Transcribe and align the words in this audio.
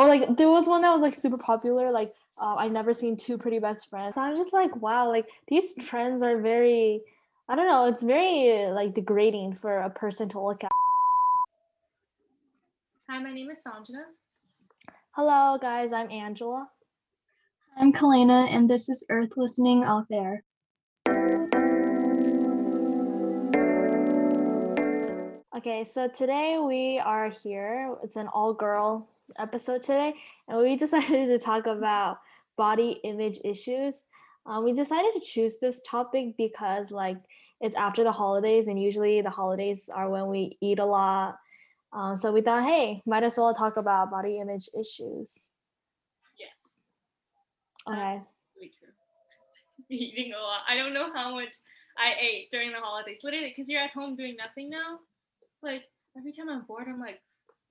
or 0.00 0.06
like 0.08 0.34
there 0.38 0.48
was 0.48 0.66
one 0.66 0.80
that 0.80 0.92
was 0.94 1.02
like 1.02 1.14
super 1.14 1.36
popular 1.36 1.92
like 1.92 2.10
uh, 2.40 2.54
i've 2.54 2.72
never 2.72 2.94
seen 2.94 3.16
two 3.16 3.36
pretty 3.36 3.58
best 3.58 3.88
friends 3.90 4.14
so 4.14 4.22
i'm 4.22 4.36
just 4.36 4.52
like 4.52 4.74
wow 4.76 5.06
like 5.06 5.28
these 5.48 5.74
trends 5.74 6.22
are 6.22 6.40
very 6.40 7.02
i 7.48 7.54
don't 7.54 7.68
know 7.68 7.86
it's 7.86 8.02
very 8.02 8.66
like 8.72 8.94
degrading 8.94 9.54
for 9.54 9.80
a 9.80 9.90
person 9.90 10.28
to 10.28 10.40
look 10.40 10.64
at 10.64 10.70
Hi, 13.10 13.18
my 13.18 13.32
name 13.32 13.50
is 13.50 13.58
Sanjana. 13.58 14.04
hello 15.12 15.58
guys 15.60 15.92
i'm 15.92 16.10
angela 16.10 16.66
I'm 17.76 17.92
Kalena, 17.92 18.52
and 18.52 18.68
this 18.68 18.88
is 18.88 19.04
Earth 19.10 19.30
Listening 19.36 19.84
Out 19.84 20.04
There. 20.10 20.42
Okay, 25.56 25.84
so 25.84 26.08
today 26.08 26.58
we 26.58 26.98
are 26.98 27.30
here. 27.30 27.94
It's 28.02 28.16
an 28.16 28.28
all 28.28 28.52
girl 28.52 29.08
episode 29.38 29.82
today, 29.82 30.14
and 30.48 30.58
we 30.58 30.76
decided 30.84 31.26
to 31.28 31.38
talk 31.38 31.66
about 31.66 32.18
body 32.56 33.00
image 33.04 33.38
issues. 33.44 34.04
Um, 34.46 34.64
we 34.64 34.72
decided 34.72 35.12
to 35.14 35.20
choose 35.20 35.54
this 35.60 35.82
topic 35.88 36.36
because, 36.36 36.90
like, 36.90 37.18
it's 37.60 37.76
after 37.76 38.02
the 38.04 38.12
holidays, 38.12 38.68
and 38.68 38.80
usually 38.82 39.20
the 39.20 39.30
holidays 39.30 39.88
are 39.94 40.08
when 40.08 40.28
we 40.28 40.56
eat 40.60 40.78
a 40.78 40.84
lot. 40.84 41.36
Um, 41.92 42.16
so 42.16 42.32
we 42.32 42.40
thought, 42.40 42.62
hey, 42.64 43.02
might 43.06 43.22
as 43.24 43.36
well 43.36 43.52
talk 43.54 43.76
about 43.76 44.10
body 44.10 44.38
image 44.38 44.68
issues. 44.78 45.48
Yes, 46.38 46.78
Okay. 47.86 48.20
really 48.56 48.72
true. 48.78 48.88
Eating 49.90 50.32
a 50.32 50.40
lot. 50.40 50.60
I 50.68 50.76
don't 50.76 50.94
know 50.94 51.12
how 51.12 51.34
much 51.34 51.54
I 51.98 52.14
ate 52.18 52.50
during 52.50 52.70
the 52.72 52.78
holidays. 52.80 53.18
Literally, 53.22 53.52
because 53.54 53.68
you're 53.68 53.82
at 53.82 53.90
home 53.90 54.16
doing 54.16 54.36
nothing 54.36 54.70
now. 54.70 55.00
It's 55.52 55.62
like 55.62 55.84
every 56.16 56.32
time 56.32 56.48
I'm 56.48 56.62
bored, 56.62 56.86
I'm 56.88 57.00
like, 57.00 57.20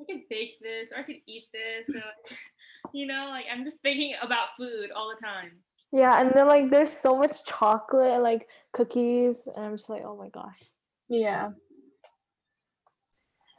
I 0.02 0.06
could 0.06 0.30
bake 0.30 0.60
this 0.62 0.92
or 0.92 1.00
I 1.00 1.04
could 1.04 1.22
eat 1.28 1.46
this. 1.54 1.96
Or, 1.96 2.04
you 2.94 3.06
know, 3.06 3.28
like 3.30 3.46
I'm 3.52 3.64
just 3.64 3.82
thinking 3.82 4.16
about 4.22 4.56
food 4.58 4.92
all 4.96 5.10
the 5.10 5.26
time. 5.26 5.52
Yeah, 5.92 6.22
and 6.22 6.32
then 6.34 6.48
like 6.48 6.70
there's 6.70 6.92
so 6.92 7.16
much 7.16 7.46
chocolate 7.46 8.14
and 8.14 8.24
like 8.24 8.48
cookies, 8.74 9.48
and 9.48 9.66
I'm 9.66 9.76
just 9.76 9.90
like, 9.90 10.04
oh 10.06 10.16
my 10.16 10.30
gosh. 10.30 10.62
Yeah. 11.08 11.52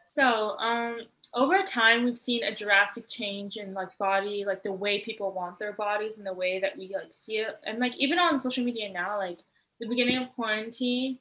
So, 0.06 0.24
um, 0.58 1.00
over 1.34 1.62
time, 1.62 2.04
we've 2.04 2.18
seen 2.18 2.42
a 2.42 2.54
drastic 2.54 3.08
change 3.08 3.56
in 3.56 3.74
like 3.74 3.96
body, 3.98 4.44
like 4.44 4.62
the 4.62 4.72
way 4.72 5.00
people 5.00 5.32
want 5.32 5.58
their 5.58 5.72
bodies 5.72 6.18
and 6.18 6.26
the 6.26 6.32
way 6.32 6.60
that 6.60 6.76
we 6.76 6.92
like 6.94 7.12
see 7.12 7.38
it. 7.38 7.56
And 7.64 7.78
like 7.78 7.96
even 7.96 8.18
on 8.18 8.40
social 8.40 8.64
media 8.64 8.92
now, 8.92 9.18
like 9.18 9.38
the 9.78 9.88
beginning 9.88 10.18
of 10.18 10.32
quarantine, 10.34 11.18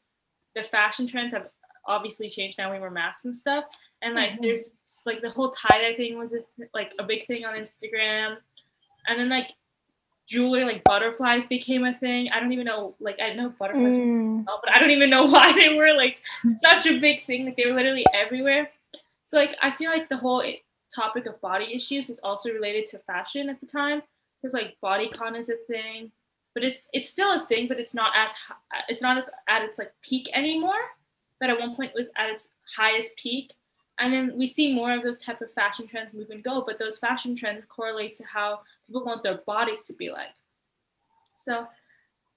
the 0.56 0.64
fashion 0.64 1.06
trends 1.08 1.33
have 1.33 1.50
obviously 1.90 2.30
changed 2.30 2.58
now. 2.58 2.72
We 2.72 2.80
wear 2.80 2.90
masks 2.92 3.26
and 3.26 3.36
stuff, 3.36 3.66
and 4.02 4.16
like 4.16 4.32
Mhm. 4.34 4.42
there's 4.44 4.78
like 5.06 5.22
the 5.22 5.30
whole 5.30 5.50
tie 5.52 5.82
dye 5.82 5.95
thing 5.95 6.18
was 6.18 6.34
a, 6.34 6.40
like 6.73 6.94
a 7.00 7.04
big 7.04 7.26
thing 7.28 7.44
on 7.45 7.56
Instagram, 7.56 8.38
and 9.08 9.20
then 9.20 9.28
like 9.30 9.52
jewelry 10.28 10.64
like 10.64 10.84
butterflies 10.84 11.45
became 11.48 11.86
a 11.86 11.94
thing. 11.98 12.30
I 12.32 12.40
don't 12.40 12.52
even 12.52 12.66
know 12.66 12.95
like 13.00 13.20
I 13.20 13.34
know 13.34 13.50
butterflies 13.50 13.98
Mm, 13.98 14.45
well, 14.45 14.60
but 14.64 14.72
I 14.73 14.80
don't 14.80 14.92
even 14.92 15.10
know 15.10 15.26
why 15.36 15.52
they 15.54 15.73
were 15.76 15.94
like 15.94 16.22
such 16.62 16.86
a 16.86 17.00
big 17.00 17.26
thing. 17.26 17.45
Like 17.45 17.58
they 17.58 17.66
were 17.66 17.73
literally 17.73 18.06
everywhere. 18.14 18.70
So 19.23 19.38
like 19.38 19.56
I 19.62 19.72
feel 19.72 19.90
like 19.92 20.08
the 20.10 20.17
whole 20.17 20.44
topic 20.95 21.26
of 21.26 21.40
body 21.42 21.73
issues 21.73 22.10
is 22.10 22.20
also 22.20 22.52
related 22.52 22.86
to 22.88 23.00
fashion 23.00 23.50
at 23.50 23.60
the 23.60 23.66
time 23.67 24.02
because 24.42 24.54
like 24.54 24.78
bodycon 24.84 25.38
is 25.38 25.50
a 25.50 25.56
thing, 25.67 26.12
but 26.54 26.64
it's 26.64 26.88
it's 26.94 27.10
still 27.10 27.32
a 27.32 27.45
thing, 27.48 27.67
but 27.67 27.80
it's 27.80 27.94
not 27.95 28.12
as 28.16 28.32
it's 28.88 29.02
not 29.02 29.17
as 29.17 29.30
at 29.48 29.64
its 29.64 29.78
like 29.80 29.92
peak 30.02 30.30
anymore. 30.34 30.80
But 31.40 31.50
at 31.50 31.59
one 31.59 31.76
point 31.76 31.92
it 31.92 31.98
was 31.98 32.09
at 32.18 32.30
its 32.30 32.50
highest 32.76 33.16
peak. 33.18 33.54
And 34.00 34.14
then 34.14 34.34
we 34.38 34.48
see 34.48 34.73
more 34.73 34.94
of 34.94 35.04
those 35.04 35.22
type 35.22 35.42
of 35.42 35.52
fashion 35.52 35.88
trends 35.88 36.14
move 36.14 36.30
and 36.30 36.44
go, 36.44 36.64
but 36.66 36.80
those 36.80 37.00
fashion 37.00 37.36
trends 37.36 37.64
correlate 37.68 38.16
to 38.16 38.23
how 38.23 38.62
people 38.88 39.04
want 39.04 39.23
their 39.23 39.40
bodies 39.40 39.84
to 39.84 39.94
be 39.94 40.10
like. 40.10 40.30
So 41.36 41.67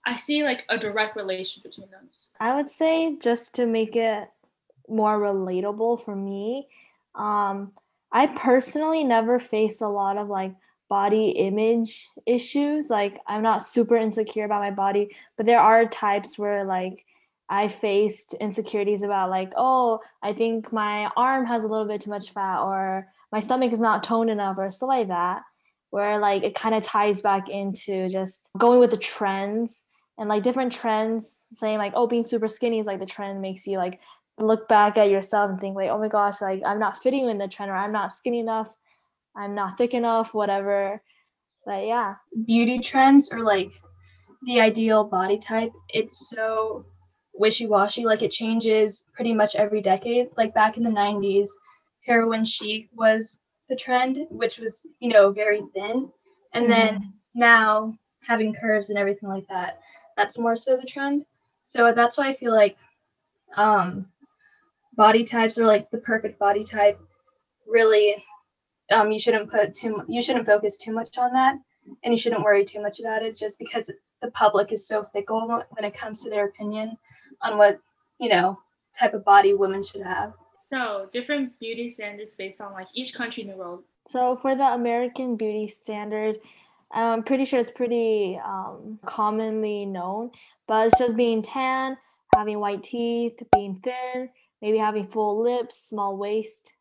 I 0.05 0.17
see 0.17 0.43
like 0.43 0.65
a 0.69 0.79
direct 0.79 1.17
relation 1.17 1.63
between 1.63 1.89
those. 1.91 2.27
I 2.41 2.55
would 2.57 2.69
say 2.69 3.17
just 3.21 3.55
to 3.55 3.67
make 3.67 3.95
it 3.95 4.29
more 4.89 5.19
relatable 5.19 6.05
for 6.05 6.17
me, 6.17 6.67
um, 7.15 7.73
I 8.11 8.27
personally 8.27 9.05
never 9.05 9.39
face 9.39 9.81
a 9.81 9.89
lot 9.89 10.17
of 10.17 10.29
like 10.29 10.55
body 10.89 11.31
image 11.31 12.09
issues. 12.27 12.91
Like 12.91 13.21
I'm 13.27 13.43
not 13.43 13.63
super 13.63 13.97
insecure 13.97 14.45
about 14.45 14.61
my 14.61 14.71
body, 14.71 15.15
but 15.37 15.47
there 15.47 15.61
are 15.61 15.87
types 15.87 16.39
where 16.39 16.65
like 16.65 17.05
I 17.53 17.69
faced 17.69 18.33
insecurities 18.41 19.03
about 19.03 19.29
like, 19.29 19.53
oh, 19.59 20.01
I 20.23 20.33
think 20.33 20.73
my 20.73 21.11
arm 21.19 21.45
has 21.45 21.65
a 21.65 21.69
little 21.69 21.87
bit 21.87 22.01
too 22.01 22.09
much 22.09 22.31
fat 22.31 22.63
or 22.63 23.09
my 23.31 23.41
stomach 23.41 23.75
is 23.75 23.81
not 23.81 24.03
toned 24.03 24.31
enough 24.31 24.57
or 24.57 24.71
stuff 24.71 24.89
like 24.89 25.09
that. 25.09 25.43
Where 25.91 26.19
like 26.19 26.45
it 26.45 26.55
kind 26.55 26.75
of 26.75 26.83
ties 26.83 27.21
back 27.21 27.51
into 27.51 28.09
just 28.09 28.49
going 28.57 28.81
with 28.81 28.91
the 28.91 28.97
trends 28.97 29.83
and 30.17 30.31
like 30.31 30.43
different 30.43 30.73
trends 30.73 31.41
saying 31.53 31.77
like 31.77 31.93
oh 31.95 32.07
being 32.07 32.25
super 32.25 32.49
skinny 32.49 32.79
is 32.79 32.87
like 32.87 33.01
the 33.01 33.05
trend 33.05 33.43
makes 33.43 33.67
you 33.67 33.77
like 33.77 34.01
look 34.39 34.67
back 34.67 34.97
at 34.97 35.11
yourself 35.11 35.51
and 35.51 35.61
think 35.61 35.77
like 35.77 35.91
oh 35.91 35.99
my 35.99 36.09
gosh 36.09 36.41
like 36.41 36.63
i'm 36.65 36.79
not 36.79 37.03
fitting 37.03 37.29
in 37.29 37.37
the 37.37 37.49
trend 37.49 37.71
or 37.71 37.75
i'm 37.75 37.93
not 37.93 38.13
skinny 38.13 38.41
enough 38.41 38.75
i'm 39.37 39.55
not 39.55 39.77
thick 39.77 39.93
enough 39.93 40.33
whatever 40.33 41.03
but 41.67 41.85
yeah 41.85 42.15
Beauty 42.47 42.79
trends 42.79 43.31
or 43.31 43.41
like 43.41 43.71
the 44.45 44.61
ideal 44.61 45.05
body 45.05 45.39
type, 45.39 45.73
it's 45.89 46.29
so 46.29 46.85
wishy 47.35 47.67
washy. 47.67 48.05
Like 48.05 48.23
it 48.23 48.31
changes 48.31 49.07
pretty 49.15 49.35
much 49.35 49.57
every 49.57 49.81
decade. 49.83 50.29
Like 50.37 50.55
back 50.55 50.77
in 50.77 50.83
the 50.83 50.91
90s, 50.91 51.49
heroin 52.07 52.45
chic 52.45 52.89
was 52.95 53.39
the 53.69 53.77
trend, 53.77 54.27
which 54.31 54.59
was, 54.59 54.87
you 55.01 55.09
know, 55.09 55.31
very 55.33 55.63
thin. 55.75 56.11
And 56.53 56.71
then 56.71 57.15
now 57.35 57.97
having 58.21 58.55
curves 58.55 58.91
and 58.91 58.99
everything 58.99 59.29
like 59.29 59.47
that, 59.49 59.81
that's 60.17 60.39
more 60.39 60.57
so 60.57 60.77
the 60.77 60.87
trend. 60.87 61.25
So 61.63 61.93
that's 61.93 62.19
why 62.19 62.29
I 62.29 62.35
feel 62.35 62.53
like 62.53 62.77
um, 63.57 64.07
body 64.95 65.25
types 65.25 65.59
are 65.59 65.67
like 65.67 65.91
the 65.91 65.99
perfect 65.99 66.39
body 66.39 66.65
type. 66.65 66.99
Really, 67.67 68.23
um, 68.91 69.13
you 69.13 69.19
shouldn't 69.19 69.51
put 69.51 69.75
too 69.75 70.03
you 70.09 70.21
shouldn't 70.21 70.47
focus 70.47 70.77
too 70.77 70.93
much 70.93 71.17
on 71.19 71.33
that, 71.33 71.57
and 72.05 72.13
you 72.13 72.19
shouldn't 72.19 72.43
worry 72.43 72.65
too 72.65 72.81
much 72.83 73.01
about 73.01 73.23
it, 73.23 73.37
just 73.37 73.59
because 73.59 73.89
it's, 73.89 74.11
the 74.21 74.31
public 74.31 74.73
is 74.73 74.87
so 74.87 75.05
fickle 75.13 75.63
when 75.71 75.85
it 75.85 75.95
comes 75.97 76.23
to 76.23 76.31
their 76.31 76.47
opinion 76.47 76.97
on 77.43 77.59
what 77.59 77.79
you 78.19 78.29
know 78.29 78.59
type 78.99 79.15
of 79.15 79.25
body 79.25 79.55
women 79.55 79.83
should 79.83 80.03
have. 80.03 80.35
So 80.61 81.09
different 81.13 81.59
beauty 81.59 81.91
standards 81.91 82.35
based 82.35 82.61
on 82.61 82.73
like 82.73 82.87
each 82.95 83.15
country 83.15 83.43
in 83.43 83.49
the 83.51 83.57
world. 83.57 83.83
so 84.07 84.37
for 84.37 84.55
the 84.55 84.65
american 84.65 85.37
beauty 85.37 85.69
standard 85.69 86.39
i'm 86.93 87.23
pretty 87.23 87.45
sure 87.45 87.61
it's 87.61 87.71
pretty 87.71 88.39
um, 88.45 88.99
commonly 89.07 89.87
known 89.87 90.31
but 90.67 90.87
it's 90.89 90.99
just 90.99 91.17
being 91.17 91.43
tan 91.43 91.97
having 92.35 92.59
white 92.59 92.83
teeth 92.83 93.35
being 93.55 93.81
thin 93.85 94.29
maybe 94.61 94.79
having 94.79 95.07
full 95.07 95.41
lips 95.43 95.77
small 95.89 96.17
waist 96.17 96.73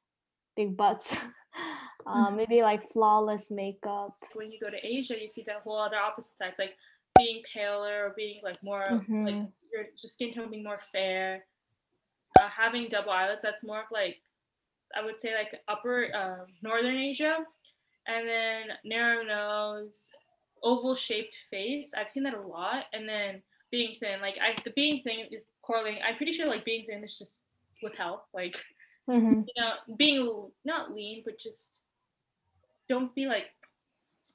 big 0.56 0.76
butts 0.76 1.16
um, 2.06 2.36
maybe 2.36 2.62
like 2.62 2.84
flawless 2.92 3.52
makeup 3.52 4.18
When 4.34 4.52
you 4.52 4.60
go 4.60 4.70
to 4.70 4.78
Asia, 4.86 5.22
you 5.22 5.30
see 5.30 5.44
that 5.44 5.62
whole 5.64 5.78
other 5.78 5.98
opposite 5.98 6.38
side, 6.38 6.54
like 6.58 6.76
being 7.18 7.44
paler 7.54 8.08
or 8.08 8.14
being 8.16 8.42
like 8.44 8.62
more 8.64 9.06
like 9.26 9.36
Mhm. 9.36 9.52
your 9.72 9.86
just 9.98 10.16
skin 10.16 10.34
tone 10.34 10.50
being 10.50 10.64
more 10.64 10.82
fair. 10.92 11.46
Uh, 12.40 12.48
having 12.50 12.90
double 12.90 13.12
eyelids, 13.12 13.42
that's 13.42 13.64
more 13.64 13.82
of 13.82 13.92
like 13.92 14.22
I 14.96 15.04
would 15.04 15.20
say 15.22 15.34
like 15.36 15.62
upper 15.68 16.14
uh, 16.14 16.46
northern 16.62 16.98
Asia, 16.98 17.46
and 18.08 18.28
then 18.28 18.70
narrow 18.84 19.24
nose, 19.24 20.10
oval 20.64 20.96
shaped 20.96 21.38
face. 21.50 21.94
I've 21.94 22.10
seen 22.10 22.24
that 22.24 22.34
a 22.34 22.42
lot, 22.42 22.86
and 22.94 23.08
then 23.08 23.42
being 23.72 23.98
thin. 24.00 24.22
Like 24.22 24.38
I, 24.42 24.56
the 24.64 24.72
being 24.72 25.04
thin 25.04 25.28
is 25.32 25.44
correlating. 25.62 26.02
I'm 26.04 26.18
pretty 26.18 26.32
sure 26.34 26.48
like 26.48 26.66
being 26.66 26.86
thin 26.88 27.04
is 27.04 27.18
just 27.18 27.44
with 27.84 27.96
health. 27.96 28.24
Like 28.34 28.64
Mhm. 29.10 29.48
you 29.56 29.62
know, 29.62 29.74
being 29.98 30.52
not 30.66 30.94
lean, 30.94 31.24
but 31.26 31.38
just 31.38 31.82
don't 32.92 33.16
be 33.16 33.26
like 33.26 33.46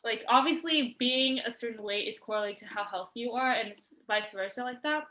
like 0.03 0.25
obviously 0.29 0.97
being 0.99 1.41
a 1.41 1.51
certain 1.51 1.83
weight 1.83 2.09
is 2.09 2.19
correlated 2.19 2.59
to 2.61 2.65
how 2.65 2.85
healthy 2.85 3.21
you 3.21 3.33
are 3.33 3.53
and 3.53 3.69
it's 3.69 3.93
vice 4.07 4.33
versa 4.33 4.63
like 4.63 4.83
that. 4.83 5.03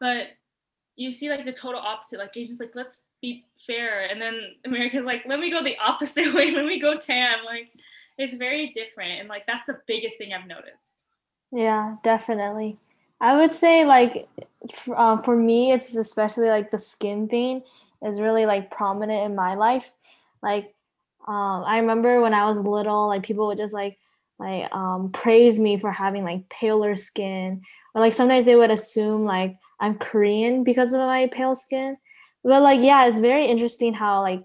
But 0.00 0.28
you 0.96 1.12
see 1.12 1.28
like 1.28 1.44
the 1.44 1.52
total 1.52 1.80
opposite, 1.80 2.18
like 2.18 2.36
Asians 2.36 2.58
like 2.58 2.72
let's 2.74 2.98
be 3.22 3.44
fair 3.64 4.10
and 4.10 4.20
then 4.20 4.40
America's 4.64 5.04
like 5.04 5.22
let 5.28 5.38
me 5.38 5.50
go 5.50 5.62
the 5.62 5.76
opposite 5.78 6.34
way, 6.34 6.50
let 6.50 6.64
me 6.64 6.80
go 6.80 6.96
tan. 6.96 7.44
Like 7.44 7.68
it's 8.18 8.34
very 8.34 8.72
different 8.72 9.20
and 9.20 9.28
like 9.28 9.46
that's 9.46 9.66
the 9.66 9.78
biggest 9.86 10.18
thing 10.18 10.32
I've 10.32 10.48
noticed. 10.48 10.96
Yeah, 11.52 11.96
definitely. 12.02 12.76
I 13.20 13.36
would 13.36 13.52
say 13.52 13.84
like 13.84 14.28
f- 14.72 14.88
um, 14.88 15.22
for 15.22 15.36
me, 15.36 15.70
it's 15.70 15.94
especially 15.94 16.48
like 16.48 16.72
the 16.72 16.78
skin 16.78 17.28
thing 17.28 17.62
is 18.02 18.20
really 18.20 18.46
like 18.46 18.70
prominent 18.70 19.26
in 19.26 19.36
my 19.36 19.54
life. 19.54 19.92
Like 20.42 20.74
um, 21.26 21.64
I 21.66 21.78
remember 21.78 22.20
when 22.20 22.34
I 22.34 22.46
was 22.46 22.58
little, 22.58 23.08
like 23.08 23.22
people 23.22 23.46
would 23.48 23.58
just 23.58 23.74
like 23.74 23.98
like 24.38 24.74
um, 24.74 25.10
praise 25.12 25.58
me 25.58 25.78
for 25.78 25.92
having 25.92 26.24
like 26.24 26.48
paler 26.48 26.96
skin, 26.96 27.62
or 27.94 28.00
like 28.00 28.14
sometimes 28.14 28.46
they 28.46 28.56
would 28.56 28.70
assume 28.70 29.24
like 29.24 29.56
I'm 29.78 29.98
Korean 29.98 30.64
because 30.64 30.92
of 30.92 31.00
my 31.00 31.26
pale 31.26 31.54
skin. 31.54 31.96
But 32.42 32.62
like 32.62 32.80
yeah, 32.80 33.06
it's 33.06 33.18
very 33.18 33.46
interesting 33.46 33.92
how 33.94 34.22
like 34.22 34.42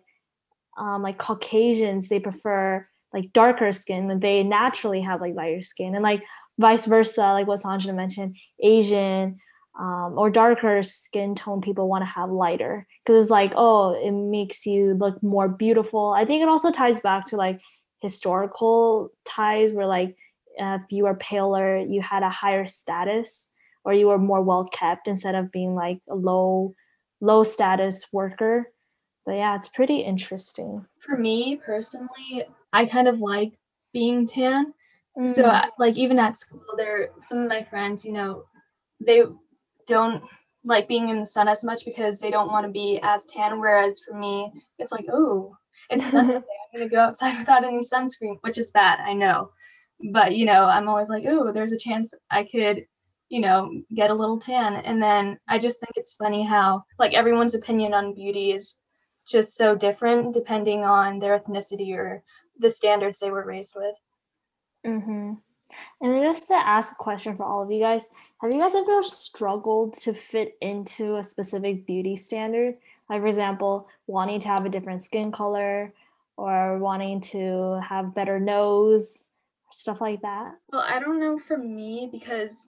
um, 0.78 1.02
like 1.02 1.18
Caucasians 1.18 2.10
they 2.10 2.20
prefer 2.20 2.88
like 3.16 3.32
darker 3.32 3.72
skin 3.72 4.12
and 4.12 4.22
they 4.22 4.44
naturally 4.44 5.02
have 5.02 5.22
like 5.22 5.34
lighter 5.34 5.64
skin 5.64 5.96
and 5.96 6.04
like 6.04 6.24
vice 6.60 6.86
versa 6.86 7.32
like 7.32 7.48
what 7.48 7.60
sanjana 7.60 7.96
mentioned 7.96 8.36
asian 8.62 9.40
um, 9.78 10.14
or 10.18 10.30
darker 10.30 10.82
skin 10.84 11.36
tone 11.36 11.62
people 11.62 11.90
want 11.90 12.04
to 12.04 12.10
have 12.10 12.30
lighter. 12.30 12.88
Because 13.06 13.24
it's 13.26 13.32
like 13.32 13.54
oh 13.56 13.94
it 13.94 14.12
makes 14.12 14.66
you 14.66 14.94
look 14.94 15.22
more 15.22 15.48
beautiful. 15.48 16.14
I 16.18 16.26
think 16.26 16.42
it 16.42 16.50
also 16.50 16.72
ties 16.72 17.02
back 17.02 17.26
to 17.28 17.36
like 17.36 17.60
historical 18.02 19.10
ties 19.26 19.74
where 19.74 19.88
like 19.88 20.16
if 20.58 20.84
you 20.90 21.04
were 21.04 21.16
paler 21.16 21.78
you 21.78 22.02
had 22.02 22.24
a 22.24 22.30
higher 22.30 22.66
status 22.66 23.50
or 23.84 23.94
you 23.94 24.08
were 24.08 24.18
more 24.18 24.42
well 24.42 24.66
kept 24.66 25.08
instead 25.08 25.36
of 25.36 25.52
being 25.52 25.76
like 25.76 26.00
a 26.10 26.16
low 26.16 26.74
low 27.22 27.44
status 27.44 28.08
worker. 28.12 28.72
But 29.26 29.34
yeah 29.34 29.56
it's 29.56 29.68
pretty 29.68 29.98
interesting. 29.98 30.86
For 31.00 31.18
me 31.18 31.60
personally 31.66 32.46
i 32.74 32.86
kind 32.86 33.08
of 33.08 33.20
like 33.20 33.54
being 33.94 34.28
tan. 34.28 34.74
Mm. 35.18 35.34
so 35.34 35.50
like 35.80 35.96
even 35.96 36.20
at 36.20 36.36
school 36.38 36.62
there 36.76 37.10
some 37.20 37.44
of 37.44 37.48
my 37.48 37.64
friends 37.64 38.04
you 38.04 38.12
know 38.12 38.44
they 39.00 39.24
don't 39.88 40.24
like 40.64 40.88
being 40.88 41.10
in 41.10 41.20
the 41.20 41.26
sun 41.26 41.48
as 41.48 41.64
much 41.64 41.86
because 41.86 42.20
they 42.20 42.32
don't 42.32 42.52
want 42.52 42.66
to 42.66 42.72
be 42.72 43.00
as 43.04 43.26
tan. 43.26 43.60
Whereas 43.60 44.00
for 44.00 44.18
me, 44.18 44.52
it's 44.80 44.92
like, 44.92 45.06
oh, 45.12 45.56
it's 45.90 46.04
Sunday. 46.12 46.36
I'm 46.36 46.44
gonna 46.80 46.90
go 46.90 47.00
outside 47.00 47.38
without 47.40 47.64
any 47.64 47.86
sunscreen, 47.86 48.38
which 48.42 48.58
is 48.58 48.72
bad, 48.72 49.00
I 49.00 49.14
know. 49.14 49.52
But 50.12 50.36
you 50.36 50.46
know, 50.46 50.66
I'm 50.66 50.90
always 50.90 51.10
like, 51.10 51.24
oh, 51.28 51.52
there's 51.52 51.72
a 51.72 51.78
chance 51.78 52.14
I 52.32 52.44
could, 52.44 52.86
you 53.30 53.42
know, 53.42 53.72
get 53.94 54.10
a 54.10 54.16
little 54.16 54.40
tan. 54.40 54.76
And 54.76 55.02
then 55.02 55.38
I 55.48 55.60
just 55.60 55.80
think 55.80 55.94
it's 55.96 56.14
funny 56.14 56.44
how 56.44 56.84
like 57.00 57.14
everyone's 57.14 57.56
opinion 57.56 57.94
on 57.94 58.16
beauty 58.16 58.52
is 58.52 58.78
just 59.28 59.56
so 59.56 59.76
different 59.76 60.34
depending 60.34 60.84
on 60.84 61.20
their 61.20 61.40
ethnicity 61.40 61.96
or 61.96 62.24
the 62.60 62.70
standards 62.70 63.20
they 63.20 63.32
were 63.32 63.46
raised 63.46 63.74
with. 63.76 63.96
Mm-hmm. 64.86 65.34
And 66.02 66.22
just 66.24 66.48
to 66.48 66.56
ask 66.56 66.94
a 66.94 66.96
question 66.96 67.36
for 67.36 67.44
all 67.44 67.64
of 67.64 67.72
you 67.72 67.80
guys, 67.80 68.10
have 68.42 68.54
you 68.54 68.60
guys 68.60 68.76
ever 68.76 69.04
struggled 69.04 69.94
to 70.00 70.14
fit 70.14 70.58
into 70.62 71.16
a 71.16 71.24
specific 71.24 71.86
beauty 71.86 72.16
standard? 72.16 72.76
Like, 73.10 73.22
for 73.22 73.28
example, 73.28 73.88
wanting 74.08 74.40
to 74.42 74.48
have 74.48 74.66
a 74.66 74.70
different 74.70 75.04
skin 75.04 75.32
color 75.32 75.94
or 76.38 76.78
wanting 76.78 77.22
to 77.22 77.80
have 77.82 78.16
better 78.16 78.40
nose, 78.40 79.28
stuff 79.72 80.02
like 80.02 80.22
that? 80.22 80.56
Well, 80.72 80.82
I 80.82 81.00
don't 81.00 81.20
know 81.20 81.38
for 81.38 81.58
me 81.58 82.10
because 82.12 82.68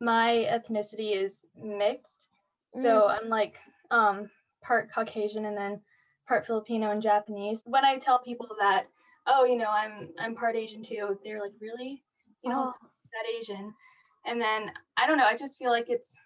my 0.00 0.46
ethnicity 0.50 1.16
is 1.16 1.46
mixed. 1.60 2.28
So 2.74 3.02
mm. 3.02 3.18
I'm 3.18 3.28
like 3.28 3.56
um, 3.90 4.30
part 4.62 4.92
Caucasian 4.92 5.46
and 5.46 5.56
then 5.56 5.80
part 6.28 6.46
Filipino 6.46 6.90
and 6.90 7.02
Japanese. 7.02 7.62
When 7.64 7.84
I 7.84 7.98
tell 7.98 8.18
people 8.18 8.48
that, 8.60 8.86
oh, 9.26 9.44
you 9.44 9.56
know, 9.56 9.70
I'm 9.70 10.10
I'm 10.18 10.34
part 10.34 10.56
Asian 10.56 10.82
too, 10.82 11.18
they're 11.24 11.40
like, 11.40 11.52
really? 11.60 12.02
You 12.44 12.50
know, 12.50 12.74
oh. 12.74 12.86
that 13.12 13.40
Asian 13.40 13.74
and 14.26 14.40
then 14.40 14.70
I 14.96 15.06
don't 15.06 15.18
know. 15.18 15.26
I 15.26 15.36
just 15.36 15.58
feel 15.58 15.70
like 15.70 15.88
it's 15.88 16.16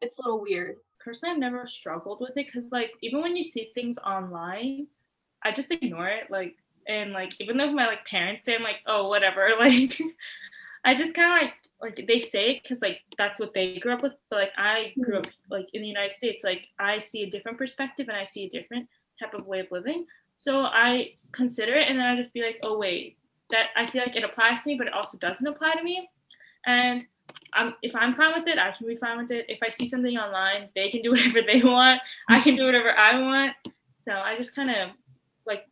it's 0.00 0.18
a 0.18 0.22
little 0.22 0.40
weird. 0.40 0.76
Personally, 0.98 1.34
I've 1.34 1.40
never 1.40 1.66
struggled 1.66 2.20
with 2.20 2.36
it 2.36 2.46
because 2.46 2.70
like 2.72 2.92
even 3.02 3.22
when 3.22 3.36
you 3.36 3.44
see 3.44 3.70
things 3.74 3.98
online, 3.98 4.86
I 5.42 5.52
just 5.52 5.70
ignore 5.70 6.08
it. 6.08 6.30
Like 6.30 6.56
and 6.88 7.12
like 7.12 7.34
even 7.40 7.56
though 7.56 7.72
my 7.72 7.86
like 7.86 8.06
parents 8.06 8.44
say 8.44 8.54
I'm 8.54 8.62
like 8.62 8.80
oh 8.86 9.08
whatever 9.08 9.50
like 9.60 10.00
I 10.84 10.94
just 10.94 11.14
kind 11.14 11.32
of 11.32 11.42
like 11.42 11.54
like 11.80 12.06
they 12.06 12.18
say 12.18 12.52
it 12.52 12.62
because 12.62 12.82
like 12.82 13.00
that's 13.16 13.38
what 13.38 13.54
they 13.54 13.78
grew 13.78 13.92
up 13.92 14.02
with 14.02 14.12
but 14.28 14.36
like 14.36 14.52
I 14.56 14.92
grew 15.00 15.18
up 15.18 15.26
mm-hmm. 15.26 15.52
like 15.52 15.66
in 15.72 15.82
the 15.82 15.88
United 15.88 16.14
States 16.14 16.44
like 16.44 16.62
I 16.78 17.00
see 17.00 17.22
a 17.22 17.30
different 17.30 17.58
perspective 17.58 18.08
and 18.08 18.16
I 18.16 18.24
see 18.24 18.44
a 18.44 18.50
different 18.50 18.88
type 19.18 19.34
of 19.34 19.46
way 19.46 19.60
of 19.60 19.70
living 19.70 20.06
so 20.38 20.60
I 20.60 21.14
consider 21.32 21.74
it 21.74 21.88
and 21.88 21.98
then 21.98 22.06
I 22.06 22.16
just 22.16 22.34
be 22.34 22.42
like 22.42 22.58
oh 22.62 22.78
wait 22.78 23.16
that 23.50 23.66
I 23.76 23.86
feel 23.86 24.02
like 24.02 24.16
it 24.16 24.24
applies 24.24 24.62
to 24.62 24.68
me 24.68 24.76
but 24.76 24.86
it 24.86 24.92
also 24.92 25.18
doesn't 25.18 25.46
apply 25.46 25.74
to 25.74 25.82
me 25.82 26.08
and 26.66 27.06
I'm, 27.52 27.74
if 27.82 27.94
I'm 27.94 28.14
fine 28.14 28.32
with 28.34 28.48
it, 28.48 28.58
I 28.58 28.72
can 28.72 28.86
be 28.86 28.96
fine 28.96 29.18
with 29.18 29.30
it. 29.30 29.46
If 29.48 29.58
I 29.62 29.70
see 29.70 29.88
something 29.88 30.16
online, 30.16 30.68
they 30.74 30.90
can 30.90 31.02
do 31.02 31.10
whatever 31.12 31.40
they 31.42 31.62
want. 31.62 32.00
I 32.28 32.40
can 32.40 32.56
do 32.56 32.64
whatever 32.64 32.96
I 32.96 33.20
want. 33.20 33.52
So 33.96 34.12
I 34.12 34.36
just 34.36 34.54
kind 34.54 34.70
of 34.70 34.90
like 35.46 35.66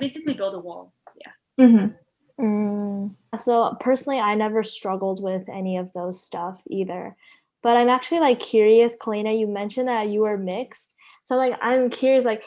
basically 0.00 0.34
build 0.34 0.54
a 0.54 0.60
wall. 0.60 0.92
Yeah. 1.16 1.64
Mm-hmm. 1.64 2.44
Mm. 2.44 3.14
So 3.36 3.76
personally, 3.80 4.20
I 4.20 4.34
never 4.34 4.62
struggled 4.62 5.22
with 5.22 5.48
any 5.48 5.76
of 5.76 5.92
those 5.92 6.22
stuff 6.22 6.62
either. 6.68 7.16
But 7.62 7.76
I'm 7.76 7.88
actually 7.88 8.20
like 8.20 8.40
curious, 8.40 8.96
Kalina, 9.00 9.38
you 9.38 9.46
mentioned 9.46 9.88
that 9.88 10.08
you 10.08 10.20
were 10.20 10.36
mixed. 10.36 10.94
So 11.24 11.36
like 11.36 11.56
I'm 11.62 11.90
curious, 11.90 12.24
like 12.24 12.44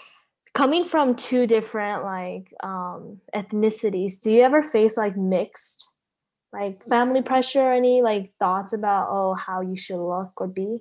coming 0.58 0.86
from 0.86 1.16
two 1.16 1.46
different 1.46 2.04
like 2.04 2.52
um 2.64 3.22
ethnicities, 3.36 4.20
do 4.20 4.32
you 4.32 4.42
ever 4.42 4.64
face 4.64 4.98
like 4.98 5.16
mixed 5.16 5.86
like 6.52 6.84
family 6.86 7.22
pressure 7.22 7.72
any 7.72 8.02
like 8.02 8.34
thoughts 8.40 8.74
about 8.74 9.08
oh 9.12 9.36
how 9.36 9.62
you 9.62 9.78
should 9.78 10.04
look 10.04 10.32
or 10.38 10.48
be? 10.48 10.80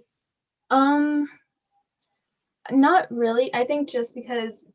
Um 0.70 1.28
not 2.70 3.06
really. 3.11 3.55
I 3.55 3.67
think 3.67 3.90
just 3.90 4.14
because 4.14 4.67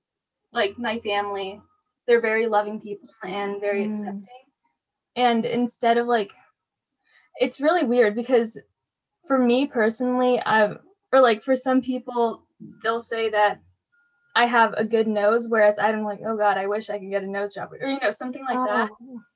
like 0.54 0.78
my 0.78 1.00
family 1.00 1.60
they're 2.08 2.22
very 2.22 2.46
loving 2.46 2.80
people 2.80 3.10
and 3.24 3.60
very 3.60 3.86
mm. 3.86 3.92
accepting. 3.92 4.46
And 5.16 5.46
instead 5.46 5.98
of 5.98 6.06
like 6.06 6.32
it's 7.38 7.60
really 7.60 7.84
weird 7.84 8.16
because 8.16 8.56
for 9.28 9.38
me 9.38 9.66
personally 9.66 10.40
i've 10.42 10.78
or 11.14 11.22
like 11.22 11.44
for 11.44 11.56
some 11.56 11.82
people 11.82 12.46
they'll 12.84 13.00
say 13.00 13.30
that 13.30 13.60
i 14.36 14.46
have 14.46 14.74
a 14.78 14.84
good 14.84 15.08
nose 15.08 15.48
whereas 15.48 15.78
i'm 15.80 16.04
like 16.04 16.20
oh 16.26 16.38
god 16.38 16.58
i 16.58 16.68
wish 16.68 16.90
i 16.90 16.98
could 16.98 17.10
get 17.10 17.24
a 17.24 17.28
nose 17.28 17.54
job 17.54 17.70
or 17.72 17.88
you 17.88 18.00
know 18.02 18.12
something 18.12 18.44
like 18.46 18.58
oh. 18.58 18.66
that 18.66 18.90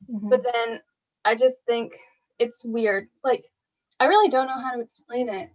mm-hmm. 0.09 0.29
but 0.29 0.43
then 0.43 0.79
I 1.25 1.35
just 1.35 1.65
think 1.65 1.97
it's 2.37 2.63
weird. 2.63 3.07
Like, 3.23 3.45
I 3.99 4.05
really 4.05 4.29
don't 4.29 4.47
know 4.47 4.53
how 4.53 4.75
to 4.75 4.81
explain 4.81 5.27
it. 5.27 5.49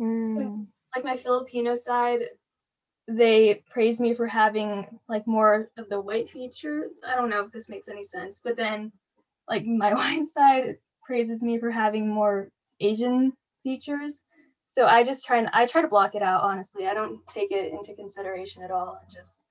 Mm. 0.00 0.68
Like 0.94 1.04
my 1.04 1.16
Filipino 1.16 1.74
side, 1.74 2.20
they 3.08 3.64
praise 3.68 3.98
me 3.98 4.14
for 4.14 4.26
having 4.26 4.86
like 5.08 5.26
more 5.26 5.70
of 5.76 5.88
the 5.88 6.00
white 6.00 6.30
features. 6.30 6.94
I 7.06 7.16
don't 7.16 7.30
know 7.30 7.44
if 7.44 7.52
this 7.52 7.68
makes 7.68 7.88
any 7.88 8.04
sense, 8.04 8.40
but 8.42 8.56
then 8.56 8.92
like 9.48 9.66
my 9.66 9.92
white 9.94 10.28
side 10.28 10.76
praises 11.04 11.42
me 11.42 11.58
for 11.58 11.70
having 11.70 12.08
more 12.08 12.48
Asian 12.80 13.32
features. 13.64 14.22
So 14.68 14.86
I 14.86 15.02
just 15.02 15.24
try 15.24 15.38
and 15.38 15.48
I 15.52 15.66
try 15.66 15.82
to 15.82 15.88
block 15.88 16.14
it 16.14 16.22
out. 16.22 16.42
Honestly, 16.42 16.86
I 16.86 16.94
don't 16.94 17.26
take 17.26 17.50
it 17.50 17.72
into 17.72 17.94
consideration 17.94 18.62
at 18.62 18.70
all. 18.70 19.00
Just 19.12 19.44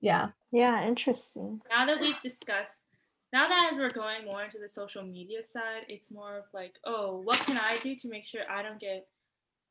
yeah. 0.00 0.28
Yeah, 0.52 0.86
interesting. 0.86 1.60
Now 1.70 1.86
that 1.86 2.00
we've 2.00 2.20
discussed 2.20 2.88
now 3.32 3.46
that 3.46 3.70
as 3.72 3.78
we're 3.78 3.90
going 3.90 4.24
more 4.24 4.42
into 4.42 4.58
the 4.58 4.68
social 4.68 5.02
media 5.02 5.44
side, 5.44 5.82
it's 5.88 6.10
more 6.10 6.38
of 6.38 6.44
like, 6.54 6.76
oh, 6.84 7.20
what 7.24 7.38
can 7.40 7.58
I 7.58 7.76
do 7.76 7.94
to 7.96 8.08
make 8.08 8.26
sure 8.26 8.40
I 8.50 8.62
don't 8.62 8.80
get 8.80 9.06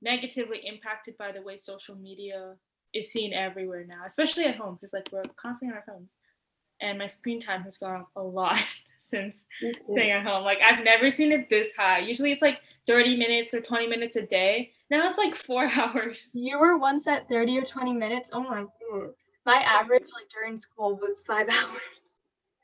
negatively 0.01 0.61
impacted 0.63 1.17
by 1.17 1.31
the 1.31 1.41
way 1.41 1.57
social 1.57 1.95
media 1.95 2.53
is 2.93 3.11
seen 3.11 3.33
everywhere 3.33 3.85
now, 3.87 4.03
especially 4.05 4.45
at 4.45 4.57
home, 4.57 4.75
because 4.75 4.93
like 4.93 5.09
we're 5.11 5.23
constantly 5.41 5.73
on 5.73 5.77
our 5.77 5.83
phones. 5.87 6.13
And 6.81 6.99
my 6.99 7.07
screen 7.07 7.39
time 7.39 7.63
has 7.63 7.79
gone 7.79 8.01
up 8.01 8.09
a 8.15 8.21
lot 8.21 8.57
since 9.09 9.45
staying 9.77 10.11
at 10.11 10.25
home. 10.25 10.43
Like 10.43 10.59
I've 10.61 10.83
never 10.83 11.09
seen 11.09 11.31
it 11.31 11.49
this 11.49 11.69
high. 11.77 11.99
Usually 11.99 12.31
it's 12.31 12.41
like 12.41 12.59
30 12.87 13.17
minutes 13.17 13.53
or 13.53 13.61
20 13.61 13.87
minutes 13.87 14.15
a 14.15 14.21
day. 14.23 14.71
Now 14.89 15.09
it's 15.09 15.17
like 15.17 15.35
four 15.35 15.67
hours. 15.75 16.17
You 16.33 16.59
were 16.59 16.77
once 16.77 17.07
at 17.07 17.27
30 17.29 17.59
or 17.59 17.65
20 17.65 17.93
minutes. 17.93 18.29
Oh 18.33 18.41
my 18.41 18.65
god. 18.91 19.09
My 19.45 19.61
average 19.61 20.07
like 20.13 20.29
during 20.29 20.57
school 20.57 20.99
was 21.01 21.23
five 21.25 21.47
hours 21.49 21.81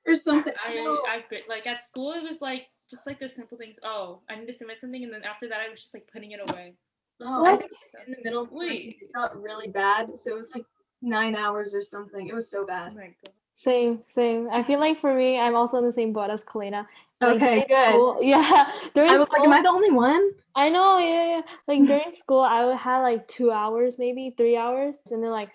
or 0.06 0.16
something. 0.16 0.54
I, 0.66 0.78
I 1.08 1.24
like 1.48 1.68
at 1.68 1.82
school 1.82 2.14
it 2.14 2.24
was 2.24 2.42
like 2.42 2.68
just 2.90 3.08
like 3.08 3.20
the 3.20 3.30
simple 3.30 3.58
things. 3.58 3.78
Oh, 3.84 4.22
I 4.30 4.36
need 4.36 4.48
to 4.48 4.54
submit 4.54 4.78
something, 4.82 5.04
and 5.04 5.14
then 5.14 5.24
after 5.24 5.48
that 5.48 5.60
I 5.60 5.70
was 5.70 5.82
just 5.82 5.94
like 5.94 6.08
putting 6.12 6.32
it 6.32 6.40
away. 6.48 6.76
Oh, 7.22 7.42
what? 7.42 7.54
I 7.54 7.58
think 7.58 7.72
in 8.08 8.12
the 8.12 8.24
middle 8.24 8.48
Wait. 8.52 8.98
it 9.02 9.14
got 9.14 9.42
really 9.42 9.70
bad, 9.70 10.10
so 10.16 10.36
it 10.36 10.38
was 10.38 10.50
like 10.54 10.66
nine 11.02 11.36
hours 11.36 11.74
or 11.74 11.82
something. 11.82 12.28
It 12.28 12.34
was 12.34 12.50
so 12.50 12.66
bad. 12.66 12.94
Oh 12.96 13.30
same, 13.54 14.02
same. 14.06 14.50
I 14.52 14.64
feel 14.64 14.80
like 14.80 15.00
for 15.00 15.14
me, 15.14 15.40
I'm 15.40 15.56
also 15.56 15.78
in 15.78 15.86
the 15.86 15.92
same 15.92 16.12
boat 16.12 16.32
as 16.32 16.44
Kalina. 16.44 16.88
Like, 17.22 17.36
okay, 17.36 17.66
good. 17.68 17.90
School, 17.90 18.18
yeah. 18.22 18.72
During 18.94 19.12
I 19.12 19.18
was 19.18 19.28
school, 19.28 19.40
like, 19.40 19.48
am 19.48 19.54
I 19.54 19.62
the 19.62 19.70
only 19.70 19.92
one? 19.92 20.32
I 20.56 20.70
know, 20.70 20.98
yeah, 20.98 21.38
yeah. 21.38 21.42
Like 21.68 21.88
during 21.88 22.14
school, 22.14 22.42
I 22.42 22.66
would 22.66 22.78
have 22.78 23.04
like 23.04 23.28
two 23.28 23.52
hours, 23.52 23.98
maybe 24.00 24.34
three 24.36 24.58
hours, 24.58 24.98
and 25.12 25.24
then 25.24 25.32
like 25.32 25.50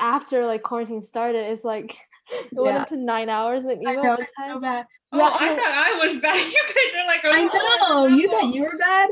after 0.00 0.46
like 0.46 0.62
quarantine 0.62 1.02
started, 1.02 1.50
it's 1.50 1.64
like 1.64 1.96
it 2.32 2.48
yeah. 2.52 2.60
went 2.60 2.88
to 2.88 2.96
nine 2.96 3.28
hours 3.28 3.66
and 3.66 3.82
even 3.82 3.96
know, 3.96 4.16
time. 4.16 4.26
So 4.54 4.60
bad. 4.60 4.86
Oh, 5.12 5.18
yeah, 5.18 5.30
I 5.32 5.54
thought 5.54 6.00
I 6.02 6.06
was 6.06 6.16
bad. 6.18 6.46
You 6.46 6.62
guys 6.66 6.96
are 6.96 7.06
like, 7.06 7.20
oh, 7.24 7.30
I 7.32 8.08
know. 8.08 8.16
You 8.16 8.28
thought 8.28 8.52
you 8.52 8.62
were 8.62 8.78
bad. 8.78 9.10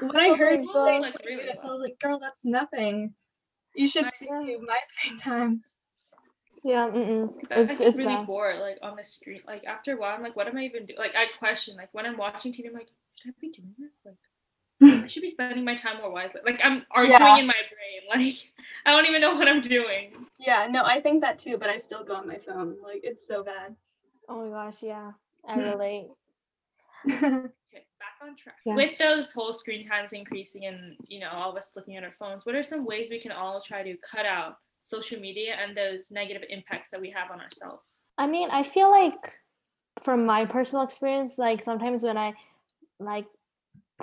When 0.00 0.16
I 0.16 0.30
oh 0.30 0.34
heard 0.34 0.64
like 0.64 1.24
minutes, 1.24 1.62
I 1.62 1.68
was 1.68 1.80
like, 1.80 1.98
girl, 2.00 2.18
that's 2.18 2.44
nothing. 2.44 3.14
You 3.74 3.86
should 3.86 4.10
see 4.14 4.26
my 4.28 4.78
screen 4.88 5.18
time. 5.18 5.62
Yeah, 6.66 6.88
mm 6.88 7.32
it's, 7.42 7.52
I 7.52 7.64
get 7.64 7.80
it's 7.80 7.98
really 7.98 8.16
bad. 8.16 8.26
bored, 8.26 8.58
like 8.58 8.78
on 8.82 8.96
the 8.96 9.04
street. 9.04 9.44
Like 9.46 9.64
after 9.66 9.92
a 9.92 9.96
while, 9.96 10.16
I'm 10.16 10.22
like, 10.22 10.34
what 10.34 10.48
am 10.48 10.56
I 10.56 10.62
even 10.62 10.84
doing? 10.84 10.98
Like 10.98 11.14
I 11.14 11.26
question, 11.38 11.76
like 11.76 11.90
when 11.92 12.04
I'm 12.04 12.16
watching 12.16 12.52
TV, 12.52 12.66
I'm 12.66 12.74
like, 12.74 12.88
should 13.14 13.30
I 13.30 13.34
be 13.40 13.50
doing 13.50 13.72
this? 13.78 13.94
Like 14.04 14.16
I 15.04 15.06
should 15.06 15.22
be 15.22 15.30
spending 15.30 15.64
my 15.64 15.76
time 15.76 15.98
more 15.98 16.10
wisely. 16.10 16.40
Like 16.44 16.60
I'm 16.64 16.84
arguing 16.90 17.20
yeah. 17.20 17.38
in 17.38 17.46
my 17.46 17.54
brain. 17.54 17.82
Like 18.08 18.34
I 18.84 18.90
don't 18.90 19.06
even 19.06 19.20
know 19.20 19.34
what 19.34 19.48
I'm 19.48 19.60
doing. 19.60 20.12
Yeah, 20.38 20.68
no, 20.70 20.82
I 20.84 21.00
think 21.00 21.20
that 21.20 21.38
too, 21.38 21.56
but 21.56 21.68
I 21.68 21.76
still 21.76 22.04
go 22.04 22.14
on 22.14 22.26
my 22.26 22.38
phone. 22.38 22.76
Like 22.82 23.00
it's 23.04 23.26
so 23.26 23.44
bad. 23.44 23.74
Oh 24.28 24.44
my 24.44 24.50
gosh, 24.50 24.82
yeah. 24.82 25.12
I 25.48 25.54
relate. 25.70 26.08
Okay, 27.04 27.22
back 27.22 28.16
on 28.22 28.36
track. 28.36 28.56
Yeah. 28.64 28.74
With 28.74 28.98
those 28.98 29.32
whole 29.32 29.52
screen 29.52 29.86
times 29.86 30.12
increasing 30.12 30.66
and 30.66 30.96
you 31.06 31.20
know 31.20 31.30
all 31.30 31.50
of 31.50 31.56
us 31.56 31.70
looking 31.76 31.96
at 31.96 32.04
our 32.04 32.14
phones, 32.18 32.44
what 32.44 32.56
are 32.56 32.62
some 32.62 32.84
ways 32.84 33.08
we 33.10 33.20
can 33.20 33.32
all 33.32 33.60
try 33.60 33.82
to 33.82 33.96
cut 33.98 34.26
out 34.26 34.58
social 34.86 35.18
media 35.18 35.56
and 35.60 35.76
those 35.76 36.12
negative 36.12 36.42
impacts 36.48 36.90
that 36.90 37.00
we 37.00 37.10
have 37.10 37.30
on 37.32 37.40
ourselves? 37.40 38.02
I 38.16 38.28
mean, 38.28 38.50
I 38.50 38.62
feel 38.62 38.88
like 38.88 39.32
from 40.00 40.24
my 40.24 40.44
personal 40.44 40.84
experience, 40.84 41.38
like 41.38 41.60
sometimes 41.60 42.04
when 42.04 42.16
I 42.16 42.34
like 43.00 43.26